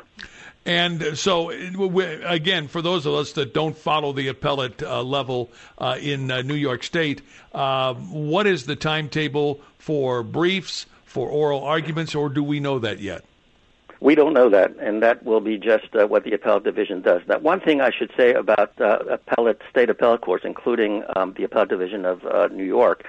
And 0.66 1.16
so, 1.16 1.48
again, 1.48 2.68
for 2.68 2.82
those 2.82 3.06
of 3.06 3.14
us 3.14 3.32
that 3.32 3.54
don't 3.54 3.76
follow 3.76 4.12
the 4.12 4.28
appellate 4.28 4.82
uh, 4.82 5.02
level 5.02 5.50
uh, 5.78 5.96
in 5.98 6.30
uh, 6.30 6.42
New 6.42 6.54
York 6.54 6.82
State, 6.82 7.22
uh, 7.54 7.94
what 7.94 8.46
is 8.46 8.66
the 8.66 8.76
timetable 8.76 9.62
for 9.78 10.22
briefs, 10.22 10.84
for 11.04 11.30
oral 11.30 11.64
arguments, 11.64 12.14
or 12.14 12.28
do 12.28 12.44
we 12.44 12.60
know 12.60 12.78
that 12.78 13.00
yet? 13.00 13.24
We 14.00 14.14
don't 14.14 14.32
know 14.32 14.48
that, 14.48 14.74
and 14.80 15.02
that 15.02 15.24
will 15.24 15.40
be 15.40 15.58
just 15.58 15.94
uh, 15.94 16.06
what 16.06 16.24
the 16.24 16.32
appellate 16.32 16.64
division 16.64 17.02
does. 17.02 17.20
That 17.26 17.42
one 17.42 17.60
thing 17.60 17.82
I 17.82 17.90
should 17.90 18.10
say 18.16 18.32
about 18.32 18.72
uh, 18.80 19.00
appellate 19.10 19.60
state 19.68 19.90
appellate 19.90 20.22
courts, 20.22 20.44
including 20.46 21.04
um, 21.16 21.34
the 21.36 21.44
appellate 21.44 21.68
division 21.68 22.06
of 22.06 22.24
uh, 22.24 22.48
New 22.48 22.64
York, 22.64 23.04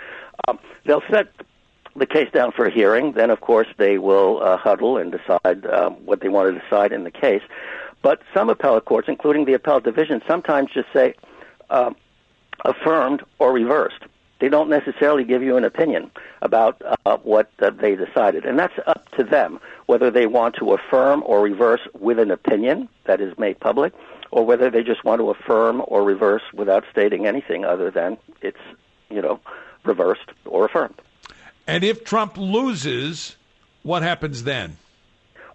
um, 0.48 0.60
they'll 0.86 1.04
set 1.10 1.30
the 1.96 2.06
case 2.06 2.30
down 2.34 2.52
for 2.52 2.66
a 2.66 2.72
hearing. 2.72 3.14
Then, 3.14 3.30
of 3.30 3.40
course, 3.40 3.68
they 3.78 4.00
will 4.00 4.44
uh, 4.44 4.58
huddle 4.58 4.98
and 4.98 5.14
decide 5.14 5.66
um, 5.66 5.94
what 6.06 6.20
they 6.20 6.30
want 6.30 6.54
to 6.54 6.60
decide 6.60 6.92
in 6.92 7.06
the 7.06 7.12
case. 7.12 7.44
But 8.02 8.22
some 8.34 8.50
appellate 8.50 8.84
courts, 8.84 9.08
including 9.08 9.46
the 9.46 9.54
appellate 9.54 9.86
division, 9.86 10.22
sometimes 10.28 10.72
just 10.74 10.92
say 10.92 11.14
uh, 11.70 11.94
affirmed 12.66 13.24
or 13.40 13.54
reversed. 13.54 14.04
They 14.42 14.50
don't 14.50 14.70
necessarily 14.70 15.24
give 15.24 15.44
you 15.44 15.56
an 15.56 15.64
opinion 15.64 16.10
about 16.42 16.82
uh, 17.06 17.18
what 17.18 17.52
uh, 17.60 17.70
they 17.70 17.96
decided. 17.96 18.44
And 18.44 18.58
that's 18.58 18.74
up 18.88 19.08
to 19.12 19.24
them 19.24 19.60
whether 19.86 20.10
they 20.10 20.26
want 20.26 20.56
to 20.56 20.74
affirm 20.74 21.22
or 21.28 21.44
reverse 21.44 21.82
with 22.00 22.18
an 22.18 22.32
opinion 22.32 22.90
that 23.06 23.22
is 23.22 23.38
made 23.38 23.60
public, 23.60 23.94
or 24.32 24.44
whether 24.44 24.72
they 24.72 24.82
just 24.82 25.04
want 25.04 25.20
to 25.20 25.30
affirm 25.30 25.84
or 25.88 26.04
reverse 26.04 26.42
without 26.54 26.84
stating 26.92 27.28
anything 27.28 27.66
other 27.66 27.92
than 27.92 28.18
it's, 28.42 28.58
you 29.12 29.22
know, 29.22 29.40
reversed 29.86 30.30
or 30.46 30.66
affirmed. 30.66 30.96
And 31.68 31.84
if 31.84 32.04
Trump 32.04 32.36
loses, 32.36 33.36
what 33.84 34.02
happens 34.02 34.44
then? 34.44 34.78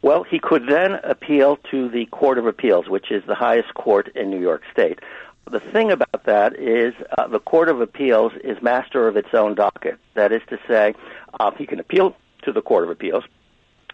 Well, 0.02 0.22
he 0.22 0.38
could 0.38 0.68
then 0.68 1.00
appeal 1.02 1.56
to 1.72 1.88
the 1.88 2.06
Court 2.06 2.38
of 2.38 2.46
Appeals, 2.46 2.88
which 2.88 3.10
is 3.10 3.24
the 3.26 3.34
highest 3.34 3.74
court 3.74 4.14
in 4.14 4.30
New 4.30 4.38
York 4.38 4.62
State. 4.70 5.00
The 5.48 5.60
thing 5.60 5.92
about 5.92 6.24
that 6.24 6.56
is 6.58 6.92
uh, 7.16 7.28
the 7.28 7.38
Court 7.38 7.68
of 7.68 7.80
Appeals 7.80 8.32
is 8.42 8.60
master 8.60 9.06
of 9.06 9.16
its 9.16 9.28
own 9.32 9.54
docket. 9.54 9.96
That 10.14 10.32
is 10.32 10.42
to 10.48 10.58
say, 10.66 10.94
uh, 11.38 11.52
he 11.52 11.66
can 11.66 11.78
appeal 11.78 12.16
to 12.42 12.52
the 12.52 12.62
Court 12.62 12.82
of 12.82 12.90
Appeals, 12.90 13.22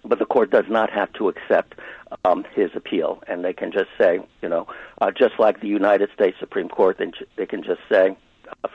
but 0.03 0.19
the 0.19 0.25
court 0.25 0.51
does 0.51 0.65
not 0.69 0.91
have 0.91 1.13
to 1.15 1.29
accept 1.29 1.75
um, 2.25 2.45
his 2.55 2.71
appeal, 2.75 3.23
and 3.29 3.45
they 3.45 3.53
can 3.53 3.71
just 3.71 3.91
say, 3.99 4.21
you 4.41 4.49
know, 4.49 4.67
uh, 5.03 5.11
just 5.11 5.39
like 5.39 5.61
the 5.61 5.69
United 5.69 6.11
States 6.15 6.39
Supreme 6.41 6.69
Court, 6.69 6.97
they, 6.99 7.13
they 7.37 7.47
can 7.47 7.63
just 7.63 7.81
say, 7.89 8.17
uh, 8.65 8.69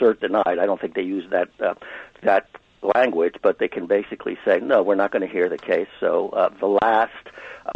cert 0.00 0.20
denied. 0.20 0.58
I 0.60 0.66
don't 0.66 0.80
think 0.80 0.94
they 0.94 1.02
use 1.02 1.28
that 1.30 1.48
uh, 1.60 1.74
that 2.22 2.48
language, 2.94 3.34
but 3.42 3.58
they 3.58 3.68
can 3.68 3.86
basically 3.86 4.38
say, 4.44 4.58
no, 4.60 4.82
we're 4.82 4.94
not 4.94 5.10
going 5.10 5.26
to 5.26 5.32
hear 5.32 5.48
the 5.48 5.58
case. 5.58 5.88
So 5.98 6.30
uh, 6.30 6.48
the 6.60 6.66
last 6.66 7.12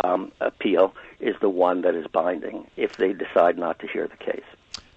um, 0.03 0.33
appeal 0.41 0.95
is 1.21 1.37
the 1.41 1.49
one 1.49 1.83
that 1.83 1.95
is 1.95 2.07
binding 2.09 2.67
if 2.77 2.97
they 2.97 3.13
decide 3.13 3.59
not 3.59 3.79
to 3.81 3.87
hear 3.87 4.09
the 4.09 4.17
case. 4.17 4.45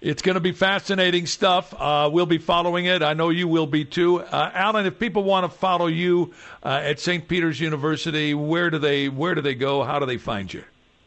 It's 0.00 0.22
going 0.22 0.34
to 0.34 0.40
be 0.40 0.52
fascinating 0.52 1.26
stuff. 1.26 1.74
Uh, 1.76 2.08
we'll 2.12 2.26
be 2.26 2.38
following 2.38 2.84
it. 2.84 3.02
I 3.02 3.14
know 3.14 3.30
you 3.30 3.48
will 3.48 3.66
be 3.66 3.84
too. 3.84 4.20
Uh, 4.20 4.50
Alan, 4.54 4.86
if 4.86 4.98
people 4.98 5.24
want 5.24 5.50
to 5.50 5.58
follow 5.58 5.88
you 5.88 6.34
uh, 6.62 6.80
at 6.84 7.00
St. 7.00 7.26
Peter's 7.26 7.58
University, 7.58 8.32
where 8.32 8.70
do 8.70 8.78
they 8.78 9.08
where 9.08 9.34
do 9.34 9.40
they 9.40 9.56
go? 9.56 9.82
How 9.82 9.98
do 9.98 10.06
they 10.06 10.18
find 10.18 10.52
you? 10.52 10.62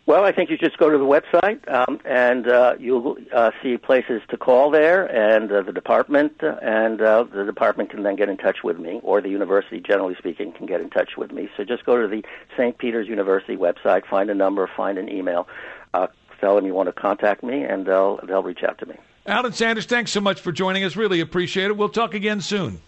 Well, 0.07 0.25
I 0.25 0.31
think 0.31 0.49
you 0.49 0.57
just 0.57 0.77
go 0.77 0.89
to 0.89 0.97
the 0.97 1.05
website 1.05 1.71
um, 1.71 1.99
and 2.05 2.47
uh, 2.47 2.73
you'll 2.79 3.17
uh, 3.33 3.51
see 3.61 3.77
places 3.77 4.21
to 4.29 4.37
call 4.37 4.71
there 4.71 5.05
and 5.05 5.51
uh, 5.51 5.61
the 5.61 5.71
department, 5.71 6.41
and 6.41 6.99
uh, 7.01 7.23
the 7.23 7.45
department 7.45 7.91
can 7.91 8.01
then 8.01 8.15
get 8.15 8.27
in 8.27 8.37
touch 8.37 8.63
with 8.63 8.79
me, 8.79 8.99
or 9.03 9.21
the 9.21 9.29
university, 9.29 9.79
generally 9.79 10.15
speaking, 10.17 10.53
can 10.53 10.65
get 10.65 10.81
in 10.81 10.89
touch 10.89 11.17
with 11.17 11.31
me. 11.31 11.49
So 11.55 11.63
just 11.63 11.85
go 11.85 12.01
to 12.01 12.07
the 12.07 12.23
St. 12.57 12.77
Peter's 12.79 13.07
University 13.07 13.55
website, 13.55 14.05
find 14.07 14.29
a 14.31 14.35
number, 14.35 14.67
find 14.75 14.97
an 14.97 15.07
email, 15.07 15.47
uh, 15.93 16.07
tell 16.39 16.55
them 16.55 16.65
you 16.65 16.73
want 16.73 16.87
to 16.87 16.93
contact 16.93 17.43
me, 17.43 17.61
and 17.63 17.85
they'll 17.85 18.19
they'll 18.25 18.43
reach 18.43 18.63
out 18.63 18.79
to 18.79 18.87
me. 18.87 18.95
Alan 19.27 19.53
Sanders, 19.53 19.85
thanks 19.85 20.11
so 20.11 20.19
much 20.19 20.41
for 20.41 20.51
joining 20.51 20.83
us. 20.83 20.95
Really 20.95 21.19
appreciate 21.19 21.67
it. 21.67 21.77
We'll 21.77 21.89
talk 21.89 22.15
again 22.15 22.41
soon. 22.41 22.81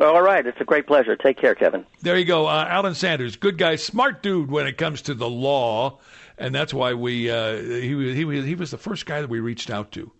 All 0.00 0.22
right. 0.22 0.44
It's 0.46 0.60
a 0.60 0.64
great 0.64 0.86
pleasure. 0.86 1.16
Take 1.16 1.38
care, 1.38 1.54
Kevin. 1.54 1.86
There 2.02 2.18
you 2.18 2.24
go. 2.24 2.46
Uh, 2.46 2.66
Alan 2.68 2.94
Sanders, 2.94 3.36
good 3.36 3.56
guy, 3.56 3.76
smart 3.76 4.22
dude 4.22 4.50
when 4.50 4.66
it 4.66 4.76
comes 4.76 5.02
to 5.02 5.14
the 5.14 5.30
law 5.30 5.98
and 6.38 6.54
that's 6.54 6.74
why 6.74 6.94
we 6.94 7.30
uh, 7.30 7.56
he 7.56 8.14
he 8.14 8.42
he 8.42 8.54
was 8.54 8.70
the 8.70 8.78
first 8.78 9.06
guy 9.06 9.20
that 9.20 9.30
we 9.30 9.40
reached 9.40 9.70
out 9.70 9.92
to. 9.92 10.10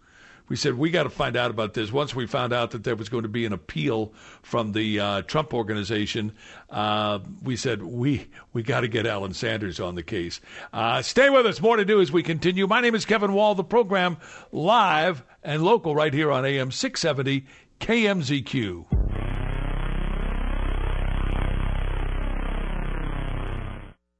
We 0.47 0.57
said 0.57 0.75
we 0.75 0.91
got 0.91 1.05
to 1.05 1.11
find 1.11 1.37
out 1.37 1.51
about 1.51 1.73
this. 1.73 1.91
Once 1.91 2.15
we 2.15 2.27
found 2.27 2.53
out 2.53 2.73
that 2.73 2.85
there 2.85 2.97
was 2.97 3.09
going 3.09 3.23
to 3.23 3.31
be 3.31 3.47
an 3.47 3.55
appeal 3.55 4.13
from 4.43 4.73
the 4.73 5.01
uh, 5.01 5.23
Trump 5.23 5.55
organization, 5.55 6.33
uh, 6.69 7.21
we 7.43 7.57
said 7.57 7.83
we 7.83 8.29
we 8.53 8.63
got 8.63 8.83
to 8.83 8.89
get 8.89 9.07
Alan 9.07 9.33
Sanders 9.33 9.81
on 9.81 9.95
the 9.95 10.03
case. 10.03 10.41
Uh, 10.73 11.01
stay 11.01 11.31
with 11.31 11.47
us. 11.47 11.63
More 11.63 11.77
to 11.77 11.85
do 11.85 12.01
as 12.01 12.13
we 12.13 12.23
continue. 12.23 12.67
My 12.67 12.83
name 12.83 12.95
is 12.95 13.07
Kevin 13.07 13.33
Wall. 13.33 13.55
The 13.55 13.65
program 13.65 14.19
live 14.53 15.23
and 15.43 15.63
local 15.63 15.95
right 15.95 16.13
here 16.13 16.31
on 16.31 16.45
AM 16.45 16.71
670 16.71 17.47
KMZQ. 17.81 19.24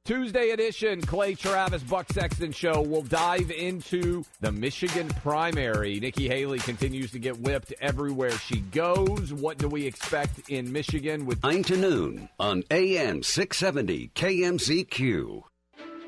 Tuesday 0.05 0.51
edition, 0.51 1.01
Clay 1.01 1.33
Travis, 1.33 1.81
Buck 1.81 2.05
Sexton 2.13 2.51
Show. 2.51 2.79
We'll 2.81 3.01
dive 3.01 3.49
into 3.49 4.23
the 4.39 4.51
Michigan 4.51 5.07
primary. 5.23 5.99
Nikki 5.99 6.27
Haley 6.27 6.59
continues 6.59 7.09
to 7.13 7.19
get 7.19 7.39
whipped 7.39 7.73
everywhere 7.81 8.29
she 8.29 8.59
goes. 8.59 9.33
What 9.33 9.57
do 9.57 9.67
we 9.67 9.87
expect 9.87 10.47
in 10.47 10.71
Michigan 10.71 11.25
with 11.25 11.41
9 11.41 11.63
to 11.63 11.77
noon 11.77 12.29
on 12.39 12.61
AM 12.69 13.23
670 13.23 14.11
KMZQ? 14.13 15.41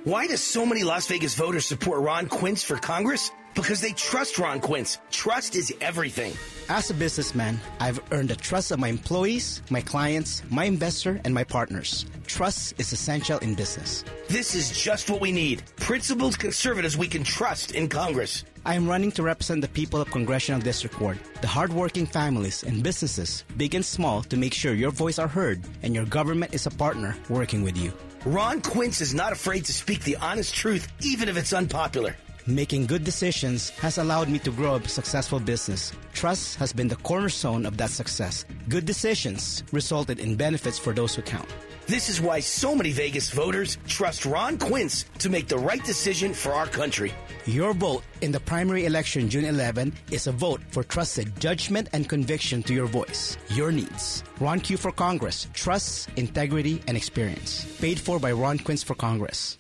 Why 0.04 0.28
do 0.28 0.38
so 0.38 0.64
many 0.64 0.84
Las 0.84 1.08
Vegas 1.08 1.34
voters 1.34 1.66
support 1.66 2.02
Ron 2.02 2.28
Quince 2.28 2.62
for 2.62 2.76
Congress? 2.76 3.32
Because 3.58 3.82
they 3.82 3.94
trust 3.94 4.38
Ron 4.38 4.60
Quince. 4.60 5.00
Trust 5.10 5.56
is 5.56 5.74
everything. 5.82 6.34
As 6.70 6.92
a 6.92 6.94
businessman, 6.94 7.60
I've 7.80 8.00
earned 8.12 8.30
the 8.30 8.36
trust 8.36 8.70
of 8.70 8.78
my 8.78 8.88
employees, 8.88 9.64
my 9.72 9.82
clients, 9.82 10.44
my 10.52 10.66
investor, 10.66 11.20
and 11.26 11.34
my 11.34 11.44
partners. 11.44 12.06
Trust 12.28 12.80
is 12.80 12.94
essential 12.94 13.40
in 13.40 13.56
business. 13.56 14.04
This 14.28 14.54
is 14.54 14.80
just 14.80 15.10
what 15.10 15.22
we 15.22 15.32
need. 15.32 15.64
Principled 15.78 16.38
conservatives 16.38 16.98
we 16.98 17.08
can 17.08 17.24
trust 17.24 17.72
in 17.72 17.90
Congress. 17.90 18.44
I 18.64 18.76
am 18.76 18.88
running 18.88 19.12
to 19.14 19.24
represent 19.24 19.62
the 19.62 19.70
people 19.70 20.00
of 20.00 20.12
Congressional 20.12 20.62
District 20.62 21.02
Ward, 21.02 21.18
the 21.42 21.48
hardworking 21.48 22.06
families 22.06 22.62
and 22.62 22.84
businesses, 22.84 23.44
big 23.58 23.74
and 23.74 23.84
small, 23.84 24.22
to 24.22 24.38
make 24.38 24.54
sure 24.54 24.76
your 24.76 24.92
voice 24.92 25.18
are 25.18 25.28
heard 25.28 25.64
and 25.82 25.96
your 25.96 26.06
government 26.06 26.54
is 26.54 26.68
a 26.68 26.72
partner 26.72 27.16
working 27.28 27.64
with 27.64 27.76
you. 27.76 27.92
Ron 28.24 28.62
Quince 28.62 29.02
is 29.02 29.16
not 29.16 29.32
afraid 29.32 29.66
to 29.66 29.74
speak 29.74 30.04
the 30.04 30.18
honest 30.18 30.54
truth, 30.54 30.88
even 31.02 31.28
if 31.28 31.38
it's 31.38 31.54
unpopular. 31.54 32.16
Making 32.48 32.86
good 32.86 33.04
decisions 33.04 33.72
has 33.72 33.98
allowed 33.98 34.30
me 34.30 34.40
to 34.40 34.52
grow 34.52 34.76
a 34.76 34.88
successful 34.88 35.38
business. 35.38 35.92
Trust 36.14 36.56
has 36.56 36.72
been 36.72 36.88
the 36.88 36.96
cornerstone 36.96 37.66
of 37.66 37.76
that 37.76 37.90
success. 37.90 38.46
Good 38.70 38.86
decisions 38.86 39.64
resulted 39.74 40.22
in 40.22 40.38
benefits 40.38 40.80
for 40.80 40.94
those 40.94 41.14
who 41.14 41.24
count. 41.24 41.50
This 41.88 42.08
is 42.08 42.22
why 42.22 42.40
so 42.40 42.74
many 42.74 42.94
Vegas 42.94 43.32
voters 43.32 43.78
trust 43.86 44.26
Ron 44.26 44.58
Quince 44.58 45.04
to 45.20 45.30
make 45.30 45.50
the 45.50 45.58
right 45.58 45.84
decision 45.84 46.34
for 46.34 46.54
our 46.54 46.68
country. 46.68 47.14
Your 47.46 47.74
vote 47.74 48.04
in 48.22 48.32
the 48.32 48.40
primary 48.40 48.86
election 48.86 49.28
June 49.28 49.44
11 49.44 49.92
is 50.12 50.28
a 50.28 50.32
vote 50.32 50.62
for 50.72 50.84
trusted 50.84 51.38
judgment 51.42 51.90
and 51.92 52.08
conviction 52.08 52.64
to 52.64 52.74
your 52.74 52.88
voice, 52.88 53.38
your 53.50 53.74
needs. 53.74 54.24
Ron 54.40 54.62
Q 54.62 54.78
for 54.78 54.94
Congress. 54.94 55.50
Trust, 55.54 56.08
integrity, 56.16 56.82
and 56.88 56.96
experience. 56.96 57.66
Paid 57.82 58.00
for 58.00 58.20
by 58.20 58.32
Ron 58.32 58.58
Quince 58.60 58.84
for 58.84 58.96
Congress. 58.96 59.58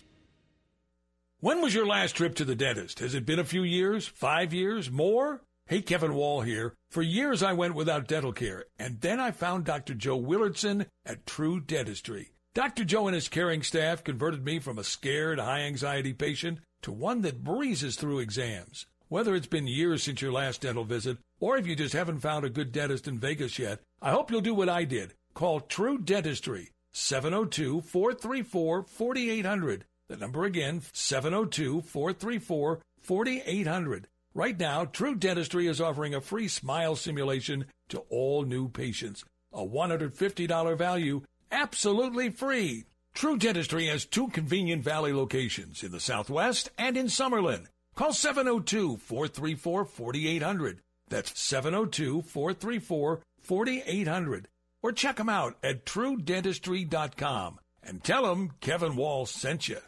When 1.39 1.62
was 1.62 1.76
your 1.76 1.86
last 1.86 2.15
trip 2.15 2.34
to 2.36 2.45
the 2.45 2.56
dentist? 2.56 2.97
Has 2.97 3.13
it 3.13 3.23
been 3.23 3.38
a 3.38 3.43
few 3.43 3.62
years? 3.62 4.08
Five 4.08 4.56
years? 4.56 4.89
More? 4.89 5.43
Hey, 5.67 5.84
Kevin 5.84 6.15
Wall 6.15 6.41
here. 6.41 6.73
For 6.89 7.04
years 7.04 7.43
I 7.43 7.54
went 7.54 7.76
without 7.76 8.08
dental 8.08 8.34
care, 8.34 8.65
and 8.80 9.02
then 9.02 9.19
I 9.19 9.30
found 9.30 9.63
Dr. 9.63 9.93
Joe 9.93 10.19
Willardson 10.19 10.88
at 11.06 11.28
True 11.28 11.60
Dentistry. 11.60 12.32
Dr. 12.56 12.84
Joe 12.84 13.06
and 13.06 13.13
his 13.13 13.30
caring 13.30 13.62
staff 13.62 14.04
converted 14.04 14.43
me 14.43 14.58
from 14.58 14.80
a 14.80 14.84
scared, 14.84 15.38
high 15.38 15.60
anxiety 15.60 16.12
patient 16.12 16.58
to 16.82 16.91
one 16.91 17.21
that 17.21 17.43
breezes 17.43 17.97
through 17.97 18.17
exams. 18.17 18.88
Whether 19.08 19.36
it's 19.36 19.45
been 19.45 19.67
years 19.67 20.02
since 20.02 20.23
your 20.23 20.32
last 20.32 20.62
dental 20.62 20.86
visit, 20.86 21.19
or 21.39 21.56
if 21.56 21.67
you 21.67 21.76
just 21.76 21.93
haven't 21.93 22.21
found 22.21 22.45
a 22.45 22.50
good 22.50 22.71
dentist 22.71 23.08
in 23.08 23.19
Vegas 23.19 23.60
yet, 23.60 23.82
I 24.02 24.10
hope 24.10 24.32
you'll 24.32 24.41
do 24.41 24.56
what 24.56 24.69
I 24.69 24.86
did. 24.86 25.13
Call 25.36 25.60
True 25.60 26.00
Dentistry, 26.00 26.71
702 26.93 27.82
434 27.82 28.86
4800. 28.86 29.86
The 30.09 30.15
number 30.15 30.45
again, 30.45 30.83
702 30.93 31.81
434 31.81 32.79
4800. 33.01 34.07
Right 34.33 34.57
now, 34.57 34.85
True 34.85 35.15
Dentistry 35.15 35.67
is 35.67 35.81
offering 35.81 36.15
a 36.15 36.21
free 36.21 36.47
smile 36.47 36.95
simulation 36.95 37.65
to 37.89 37.99
all 38.09 38.43
new 38.43 38.69
patients. 38.69 39.25
A 39.51 39.65
$150 39.65 40.77
value, 40.77 41.23
absolutely 41.51 42.29
free. 42.29 42.85
True 43.13 43.37
Dentistry 43.37 43.87
has 43.87 44.05
two 44.05 44.29
convenient 44.29 44.83
Valley 44.83 45.11
locations 45.11 45.83
in 45.83 45.91
the 45.91 45.99
Southwest 45.99 46.69
and 46.77 46.95
in 46.95 47.07
Summerlin. 47.07 47.65
Call 47.95 48.13
702 48.13 48.97
434 48.97 49.85
4800. 49.85 50.79
That's 51.09 51.37
702 51.37 52.21
434 52.21 53.21
4800. 53.41 54.47
Or 54.83 54.91
check 54.93 55.17
them 55.17 55.29
out 55.29 55.57
at 55.63 55.85
truedentistry.com 55.85 57.59
and 57.83 58.03
tell 58.03 58.23
them 58.23 58.53
Kevin 58.61 58.95
Wall 58.95 59.25
sent 59.25 59.67
you. 59.67 59.79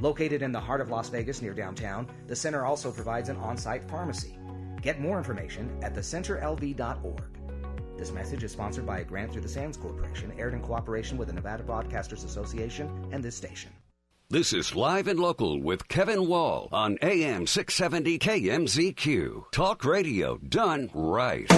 Located 0.00 0.42
in 0.42 0.52
the 0.52 0.60
heart 0.60 0.80
of 0.80 0.90
Las 0.90 1.08
Vegas 1.08 1.42
near 1.42 1.54
downtown, 1.54 2.08
the 2.28 2.36
center 2.36 2.64
also 2.64 2.92
provides 2.92 3.30
an 3.30 3.36
on 3.38 3.56
site 3.56 3.82
pharmacy. 3.90 4.38
Get 4.80 5.00
more 5.00 5.18
information 5.18 5.76
at 5.82 5.92
thecenterlv.org. 5.92 7.37
This 7.98 8.12
message 8.12 8.44
is 8.44 8.52
sponsored 8.52 8.86
by 8.86 9.00
a 9.00 9.04
grant 9.04 9.32
through 9.32 9.42
the 9.42 9.48
Sands 9.48 9.76
Corporation, 9.76 10.32
aired 10.38 10.54
in 10.54 10.60
cooperation 10.60 11.18
with 11.18 11.26
the 11.26 11.34
Nevada 11.34 11.64
Broadcasters 11.64 12.24
Association 12.24 12.88
and 13.10 13.24
this 13.24 13.34
station. 13.34 13.72
This 14.30 14.52
is 14.52 14.76
Live 14.76 15.08
and 15.08 15.18
Local 15.18 15.60
with 15.60 15.88
Kevin 15.88 16.28
Wall 16.28 16.68
on 16.70 16.98
AM 17.02 17.48
670 17.48 18.20
KMZQ. 18.20 19.50
Talk 19.50 19.84
radio 19.84 20.36
done 20.36 20.90
right. 20.94 21.48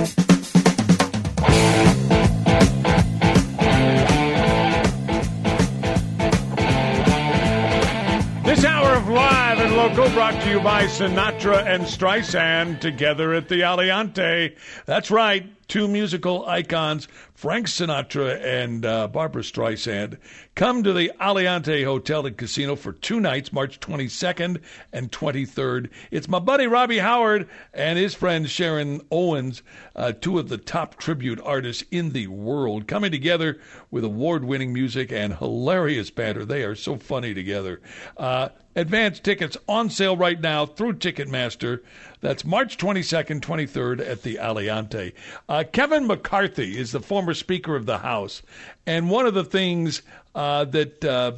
This 8.50 8.64
hour 8.64 8.94
of 8.96 9.08
Live 9.08 9.58
and 9.58 9.76
Local 9.76 10.08
brought 10.10 10.40
to 10.42 10.50
you 10.50 10.60
by 10.60 10.84
Sinatra 10.84 11.66
and 11.66 11.84
Streisand 11.84 12.80
together 12.80 13.34
at 13.34 13.48
the 13.48 13.60
Aliante. 13.60 14.56
That's 14.86 15.10
right, 15.10 15.46
two 15.70 15.86
musical 15.86 16.44
icons, 16.46 17.06
Frank 17.32 17.68
Sinatra 17.68 18.42
and 18.44 18.84
uh, 18.84 19.06
Barbra 19.06 19.40
Streisand, 19.40 20.18
come 20.56 20.82
to 20.82 20.92
the 20.92 21.12
Aliante 21.20 21.84
Hotel 21.84 22.26
and 22.26 22.36
Casino 22.36 22.74
for 22.74 22.92
two 22.92 23.20
nights, 23.20 23.52
March 23.52 23.78
22nd 23.78 24.60
and 24.92 25.12
23rd. 25.12 25.88
It's 26.10 26.28
my 26.28 26.40
buddy 26.40 26.66
Robbie 26.66 26.98
Howard 26.98 27.48
and 27.72 27.96
his 28.00 28.14
friend 28.14 28.50
Sharon 28.50 29.00
Owens, 29.12 29.62
uh, 29.94 30.10
two 30.10 30.40
of 30.40 30.48
the 30.48 30.58
top 30.58 30.96
tribute 30.96 31.40
artists 31.44 31.84
in 31.92 32.10
the 32.10 32.26
world, 32.26 32.88
coming 32.88 33.12
together 33.12 33.60
with 33.92 34.02
award 34.02 34.42
winning 34.42 34.72
music 34.72 35.12
and 35.12 35.36
hilarious 35.36 36.10
banter. 36.10 36.44
They 36.44 36.64
are 36.64 36.74
so 36.74 36.96
funny 36.96 37.32
together. 37.32 37.80
Uh, 38.16 38.48
Advance 38.76 39.18
tickets 39.18 39.56
on 39.68 39.90
sale 39.90 40.16
right 40.16 40.40
now 40.40 40.64
through 40.64 40.92
Ticketmaster. 40.92 41.80
That's 42.20 42.44
March 42.44 42.76
22nd, 42.76 43.40
23rd 43.40 44.08
at 44.08 44.22
the 44.22 44.36
Aliante. 44.36 45.12
Uh, 45.48 45.59
Kevin 45.64 46.06
McCarthy 46.06 46.78
is 46.78 46.92
the 46.92 47.00
former 47.00 47.34
Speaker 47.34 47.76
of 47.76 47.86
the 47.86 47.98
House, 47.98 48.42
and 48.86 49.10
one 49.10 49.26
of 49.26 49.34
the 49.34 49.44
things 49.44 50.02
uh, 50.34 50.64
that 50.66 51.04
uh, 51.04 51.32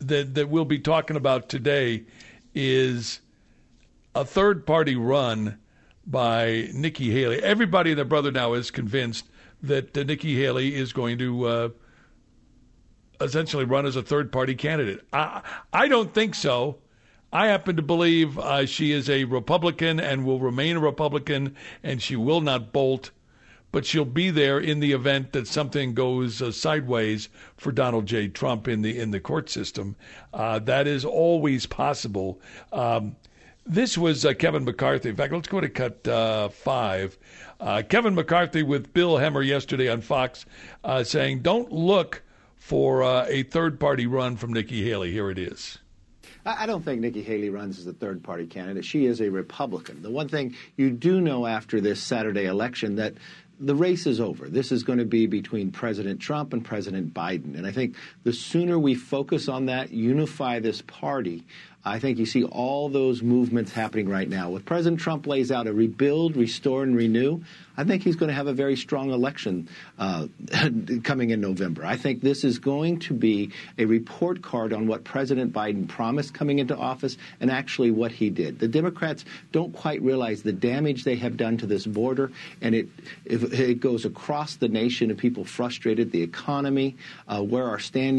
that 0.00 0.34
that 0.34 0.48
we'll 0.48 0.64
be 0.64 0.78
talking 0.78 1.16
about 1.16 1.48
today 1.48 2.04
is 2.54 3.20
a 4.14 4.24
third 4.24 4.66
party 4.66 4.96
run 4.96 5.58
by 6.06 6.68
Nikki 6.72 7.10
Haley. 7.10 7.42
Everybody 7.42 7.90
and 7.90 7.98
their 7.98 8.04
brother 8.04 8.30
now 8.30 8.54
is 8.54 8.70
convinced 8.70 9.28
that 9.62 9.96
uh, 9.96 10.02
Nikki 10.02 10.40
Haley 10.40 10.74
is 10.74 10.92
going 10.92 11.18
to 11.18 11.46
uh, 11.46 11.68
essentially 13.20 13.64
run 13.64 13.86
as 13.86 13.96
a 13.96 14.02
third 14.02 14.32
party 14.32 14.54
candidate. 14.54 15.00
I, 15.12 15.42
I 15.72 15.88
don't 15.88 16.12
think 16.12 16.34
so. 16.34 16.78
I 17.32 17.48
happen 17.48 17.76
to 17.76 17.82
believe 17.82 18.38
uh, 18.38 18.66
she 18.66 18.92
is 18.92 19.10
a 19.10 19.24
Republican 19.24 20.00
and 20.00 20.24
will 20.24 20.38
remain 20.38 20.76
a 20.76 20.80
Republican, 20.80 21.56
and 21.82 22.00
she 22.00 22.16
will 22.16 22.40
not 22.40 22.72
bolt, 22.72 23.10
but 23.76 23.84
she'll 23.84 24.06
be 24.06 24.30
there 24.30 24.58
in 24.58 24.80
the 24.80 24.92
event 24.92 25.32
that 25.32 25.46
something 25.46 25.92
goes 25.92 26.40
uh, 26.40 26.50
sideways 26.50 27.28
for 27.58 27.70
Donald 27.70 28.06
J. 28.06 28.26
Trump 28.26 28.68
in 28.68 28.80
the 28.80 28.98
in 28.98 29.10
the 29.10 29.20
court 29.20 29.50
system. 29.50 29.96
Uh, 30.32 30.58
that 30.60 30.86
is 30.86 31.04
always 31.04 31.66
possible. 31.66 32.40
Um, 32.72 33.16
this 33.66 33.98
was 33.98 34.24
uh, 34.24 34.32
Kevin 34.32 34.64
McCarthy. 34.64 35.10
In 35.10 35.16
fact, 35.16 35.34
let's 35.34 35.48
go 35.48 35.60
to 35.60 35.68
cut 35.68 36.08
uh, 36.08 36.48
five. 36.48 37.18
Uh, 37.60 37.82
Kevin 37.86 38.14
McCarthy 38.14 38.62
with 38.62 38.94
Bill 38.94 39.18
Hemmer 39.18 39.46
yesterday 39.46 39.90
on 39.90 40.00
Fox 40.00 40.46
saying, 41.02 41.40
"Don't 41.40 41.70
look." 41.70 42.22
for 42.56 43.04
uh, 43.04 43.24
a 43.28 43.44
third 43.44 43.78
party 43.78 44.08
run 44.08 44.36
from 44.36 44.52
Nikki 44.52 44.82
Haley. 44.82 45.12
Here 45.12 45.30
it 45.30 45.38
is. 45.38 45.78
I 46.46 46.66
don't 46.66 46.84
think 46.84 47.00
Nikki 47.00 47.22
Haley 47.22 47.50
runs 47.50 47.80
as 47.80 47.88
a 47.88 47.92
third 47.92 48.22
party 48.22 48.46
candidate. 48.46 48.84
She 48.84 49.06
is 49.06 49.20
a 49.20 49.28
Republican. 49.30 50.02
The 50.02 50.10
one 50.10 50.28
thing 50.28 50.54
you 50.76 50.90
do 50.90 51.20
know 51.20 51.44
after 51.44 51.80
this 51.80 52.00
Saturday 52.00 52.44
election 52.44 52.96
that 52.96 53.14
the 53.58 53.74
race 53.74 54.06
is 54.06 54.20
over. 54.20 54.48
This 54.48 54.70
is 54.70 54.82
going 54.82 54.98
to 54.98 55.04
be 55.04 55.26
between 55.26 55.70
President 55.70 56.20
Trump 56.20 56.52
and 56.52 56.64
President 56.64 57.14
Biden. 57.14 57.56
And 57.56 57.66
I 57.66 57.72
think 57.72 57.96
the 58.24 58.32
sooner 58.32 58.78
we 58.78 58.94
focus 58.94 59.48
on 59.48 59.66
that, 59.66 59.90
unify 59.90 60.58
this 60.58 60.82
party, 60.82 61.44
I 61.86 62.00
think 62.00 62.18
you 62.18 62.26
see 62.26 62.42
all 62.42 62.88
those 62.88 63.22
movements 63.22 63.70
happening 63.70 64.08
right 64.08 64.28
now. 64.28 64.50
With 64.50 64.64
President 64.64 65.00
Trump 65.00 65.26
lays 65.26 65.52
out 65.52 65.68
a 65.68 65.72
rebuild, 65.72 66.36
restore, 66.36 66.82
and 66.82 66.96
renew, 66.96 67.42
I 67.76 67.84
think 67.84 68.02
he's 68.02 68.16
going 68.16 68.28
to 68.28 68.34
have 68.34 68.46
a 68.46 68.52
very 68.52 68.76
strong 68.76 69.12
election 69.12 69.68
uh, 69.98 70.26
coming 71.04 71.30
in 71.30 71.40
November. 71.40 71.84
I 71.84 71.96
think 71.96 72.22
this 72.22 72.42
is 72.42 72.58
going 72.58 73.00
to 73.00 73.14
be 73.14 73.52
a 73.78 73.84
report 73.84 74.42
card 74.42 74.72
on 74.72 74.86
what 74.86 75.04
President 75.04 75.52
Biden 75.52 75.86
promised 75.86 76.32
coming 76.32 76.58
into 76.58 76.76
office 76.76 77.18
and 77.40 77.50
actually 77.50 77.90
what 77.90 78.12
he 78.12 78.30
did. 78.30 78.58
The 78.58 78.68
Democrats 78.68 79.24
don't 79.52 79.72
quite 79.72 80.00
realize 80.02 80.42
the 80.42 80.52
damage 80.52 81.04
they 81.04 81.16
have 81.16 81.36
done 81.36 81.58
to 81.58 81.66
this 81.66 81.86
border, 81.86 82.32
and 82.62 82.74
it 82.74 82.88
it 83.24 83.80
goes 83.80 84.04
across 84.04 84.56
the 84.56 84.68
nation 84.68 85.10
and 85.10 85.18
people 85.18 85.44
frustrated, 85.44 86.10
the 86.10 86.22
economy, 86.22 86.96
uh, 87.28 87.42
where 87.42 87.64
our 87.64 87.78
stand 87.78 88.06